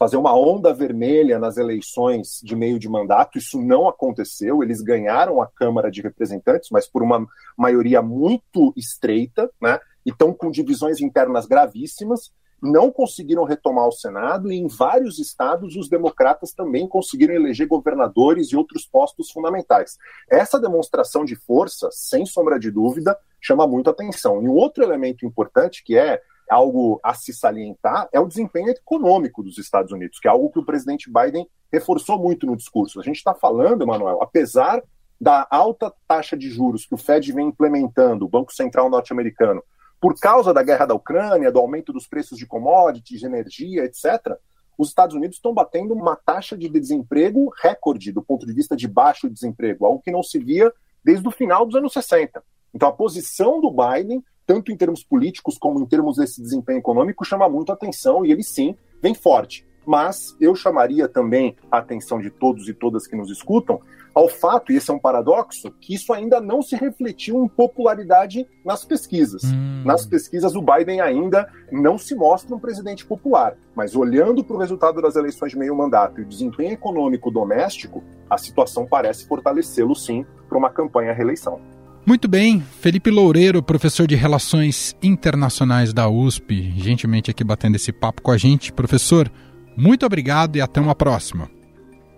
fazer 0.00 0.16
uma 0.16 0.34
onda 0.34 0.72
vermelha 0.72 1.38
nas 1.38 1.58
eleições 1.58 2.40
de 2.42 2.56
meio 2.56 2.78
de 2.78 2.88
mandato. 2.88 3.36
Isso 3.36 3.60
não 3.60 3.86
aconteceu. 3.86 4.62
Eles 4.62 4.80
ganharam 4.80 5.42
a 5.42 5.46
Câmara 5.46 5.90
de 5.90 6.00
Representantes, 6.00 6.70
mas 6.72 6.88
por 6.88 7.02
uma 7.02 7.26
maioria 7.54 8.00
muito 8.00 8.72
estreita, 8.74 9.50
né? 9.60 9.78
E 10.06 10.08
estão 10.08 10.32
com 10.32 10.50
divisões 10.50 11.02
internas 11.02 11.44
gravíssimas. 11.44 12.32
Não 12.62 12.90
conseguiram 12.90 13.44
retomar 13.44 13.88
o 13.88 13.92
Senado 13.92 14.50
e 14.50 14.56
em 14.56 14.68
vários 14.68 15.18
estados 15.18 15.76
os 15.76 15.90
democratas 15.90 16.52
também 16.52 16.88
conseguiram 16.88 17.34
eleger 17.34 17.68
governadores 17.68 18.52
e 18.52 18.56
outros 18.56 18.86
postos 18.86 19.30
fundamentais. 19.30 19.98
Essa 20.30 20.58
demonstração 20.58 21.26
de 21.26 21.36
força, 21.36 21.90
sem 21.92 22.24
sombra 22.24 22.58
de 22.58 22.70
dúvida, 22.70 23.18
chama 23.38 23.66
muito 23.66 23.90
atenção. 23.90 24.42
E 24.42 24.48
um 24.48 24.54
outro 24.54 24.82
elemento 24.82 25.26
importante 25.26 25.84
que 25.84 25.98
é 25.98 26.22
algo 26.50 27.00
a 27.02 27.14
se 27.14 27.32
salientar 27.32 28.08
é 28.12 28.20
o 28.20 28.26
desempenho 28.26 28.68
econômico 28.68 29.42
dos 29.42 29.58
Estados 29.58 29.92
Unidos, 29.92 30.18
que 30.18 30.28
é 30.28 30.30
algo 30.30 30.50
que 30.50 30.58
o 30.58 30.64
presidente 30.64 31.10
Biden 31.10 31.48
reforçou 31.72 32.18
muito 32.18 32.46
no 32.46 32.56
discurso. 32.56 33.00
A 33.00 33.02
gente 33.02 33.16
está 33.16 33.34
falando, 33.34 33.82
Emanuel, 33.82 34.22
apesar 34.22 34.82
da 35.20 35.46
alta 35.50 35.92
taxa 36.08 36.36
de 36.36 36.48
juros 36.48 36.86
que 36.86 36.94
o 36.94 36.98
Fed 36.98 37.32
vem 37.32 37.48
implementando, 37.48 38.24
o 38.24 38.28
Banco 38.28 38.52
Central 38.52 38.88
norte-americano, 38.88 39.62
por 40.00 40.18
causa 40.18 40.54
da 40.54 40.62
guerra 40.62 40.86
da 40.86 40.94
Ucrânia, 40.94 41.52
do 41.52 41.58
aumento 41.58 41.92
dos 41.92 42.06
preços 42.06 42.38
de 42.38 42.46
commodities, 42.46 43.20
de 43.20 43.26
energia, 43.26 43.84
etc., 43.84 44.36
os 44.78 44.88
Estados 44.88 45.14
Unidos 45.14 45.36
estão 45.36 45.52
batendo 45.52 45.92
uma 45.92 46.16
taxa 46.16 46.56
de 46.56 46.66
desemprego 46.66 47.52
recorde 47.62 48.10
do 48.12 48.22
ponto 48.22 48.46
de 48.46 48.52
vista 48.54 48.74
de 48.74 48.88
baixo 48.88 49.28
desemprego, 49.28 49.84
algo 49.84 50.00
que 50.00 50.10
não 50.10 50.22
se 50.22 50.38
via 50.38 50.72
desde 51.04 51.28
o 51.28 51.30
final 51.30 51.66
dos 51.66 51.76
anos 51.76 51.92
60. 51.92 52.42
Então, 52.72 52.88
a 52.88 52.92
posição 52.92 53.60
do 53.60 53.70
Biden 53.70 54.24
tanto 54.50 54.72
em 54.72 54.76
termos 54.76 55.04
políticos 55.04 55.56
como 55.56 55.78
em 55.78 55.86
termos 55.86 56.16
desse 56.16 56.42
desempenho 56.42 56.80
econômico, 56.80 57.24
chama 57.24 57.48
muito 57.48 57.70
atenção 57.70 58.26
e 58.26 58.32
ele 58.32 58.42
sim 58.42 58.74
vem 59.00 59.14
forte. 59.14 59.64
Mas 59.86 60.36
eu 60.40 60.56
chamaria 60.56 61.06
também 61.06 61.54
a 61.70 61.78
atenção 61.78 62.20
de 62.20 62.30
todos 62.30 62.68
e 62.68 62.74
todas 62.74 63.06
que 63.06 63.14
nos 63.14 63.30
escutam 63.30 63.80
ao 64.12 64.28
fato, 64.28 64.72
e 64.72 64.76
esse 64.76 64.90
é 64.90 64.94
um 64.94 64.98
paradoxo, 64.98 65.70
que 65.80 65.94
isso 65.94 66.12
ainda 66.12 66.40
não 66.40 66.62
se 66.62 66.74
refletiu 66.74 67.44
em 67.44 67.46
popularidade 67.46 68.44
nas 68.64 68.84
pesquisas. 68.84 69.44
Hum. 69.44 69.84
Nas 69.84 70.04
pesquisas, 70.04 70.56
o 70.56 70.60
Biden 70.60 71.00
ainda 71.00 71.48
não 71.70 71.96
se 71.96 72.16
mostra 72.16 72.52
um 72.52 72.58
presidente 72.58 73.06
popular. 73.06 73.56
Mas 73.72 73.94
olhando 73.94 74.42
para 74.42 74.56
o 74.56 74.58
resultado 74.58 75.00
das 75.00 75.14
eleições 75.14 75.52
de 75.52 75.58
meio 75.58 75.76
mandato 75.76 76.20
e 76.20 76.24
o 76.24 76.26
desempenho 76.26 76.72
econômico 76.72 77.30
doméstico, 77.30 78.02
a 78.28 78.36
situação 78.36 78.84
parece 78.84 79.28
fortalecê-lo 79.28 79.94
sim 79.94 80.26
para 80.48 80.58
uma 80.58 80.70
campanha 80.70 81.12
à 81.12 81.14
reeleição. 81.14 81.60
Muito 82.04 82.26
bem, 82.26 82.60
Felipe 82.80 83.10
Loureiro, 83.10 83.62
professor 83.62 84.06
de 84.06 84.16
Relações 84.16 84.96
Internacionais 85.02 85.92
da 85.92 86.08
USP, 86.08 86.72
gentilmente 86.76 87.30
aqui 87.30 87.44
batendo 87.44 87.76
esse 87.76 87.92
papo 87.92 88.22
com 88.22 88.30
a 88.30 88.38
gente. 88.38 88.72
Professor, 88.72 89.30
muito 89.76 90.04
obrigado 90.04 90.56
e 90.56 90.60
até 90.60 90.80
uma 90.80 90.94
próxima. 90.94 91.50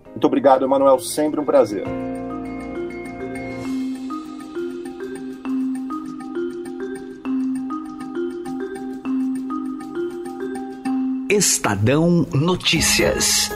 Muito 0.09 0.25
obrigado, 0.25 0.63
Emanuel, 0.63 0.99
sempre 0.99 1.39
um 1.39 1.45
prazer. 1.45 1.83
Estadão 11.29 12.27
Notícias. 12.31 13.49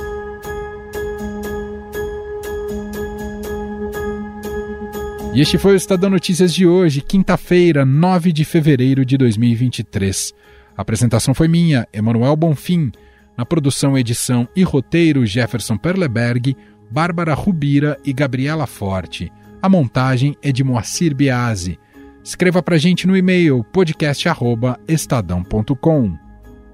E 5.38 5.42
este 5.42 5.58
foi 5.60 5.74
o 5.74 5.76
Estadão 5.76 6.10
Notícias 6.10 6.52
de 6.52 6.66
hoje, 6.66 7.00
quinta-feira, 7.00 7.86
9 7.86 8.34
de 8.34 8.44
fevereiro 8.44 9.06
de 9.06 9.16
2023. 9.20 10.34
A 10.76 10.82
apresentação 10.82 11.32
foi 11.32 11.48
minha, 11.48 11.88
Emanuel 11.94 12.36
Bonfim. 12.36 12.92
Na 13.38 13.46
produção, 13.46 13.96
edição 13.96 14.50
e 14.56 14.64
roteiro, 14.64 15.28
Jefferson 15.28 15.78
Perleberg, 15.78 16.58
Bárbara 16.90 17.36
Rubira 17.36 18.00
e 18.04 18.12
Gabriela 18.14 18.66
Forte. 18.66 19.32
A 19.62 19.70
montagem 19.70 20.36
é 20.42 20.52
de 20.52 20.64
Moacir 20.64 21.14
Biasi. 21.14 21.78
Escreva 22.24 22.64
pra 22.64 22.80
gente 22.80 23.06
no 23.06 23.16
e-mail 23.16 23.64
podcast@estadão.com. 23.66 26.18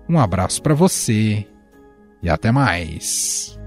Um 0.08 0.18
abraço 0.18 0.62
para 0.62 0.74
você 0.74 1.46
e 2.22 2.30
até 2.30 2.50
mais. 2.50 3.60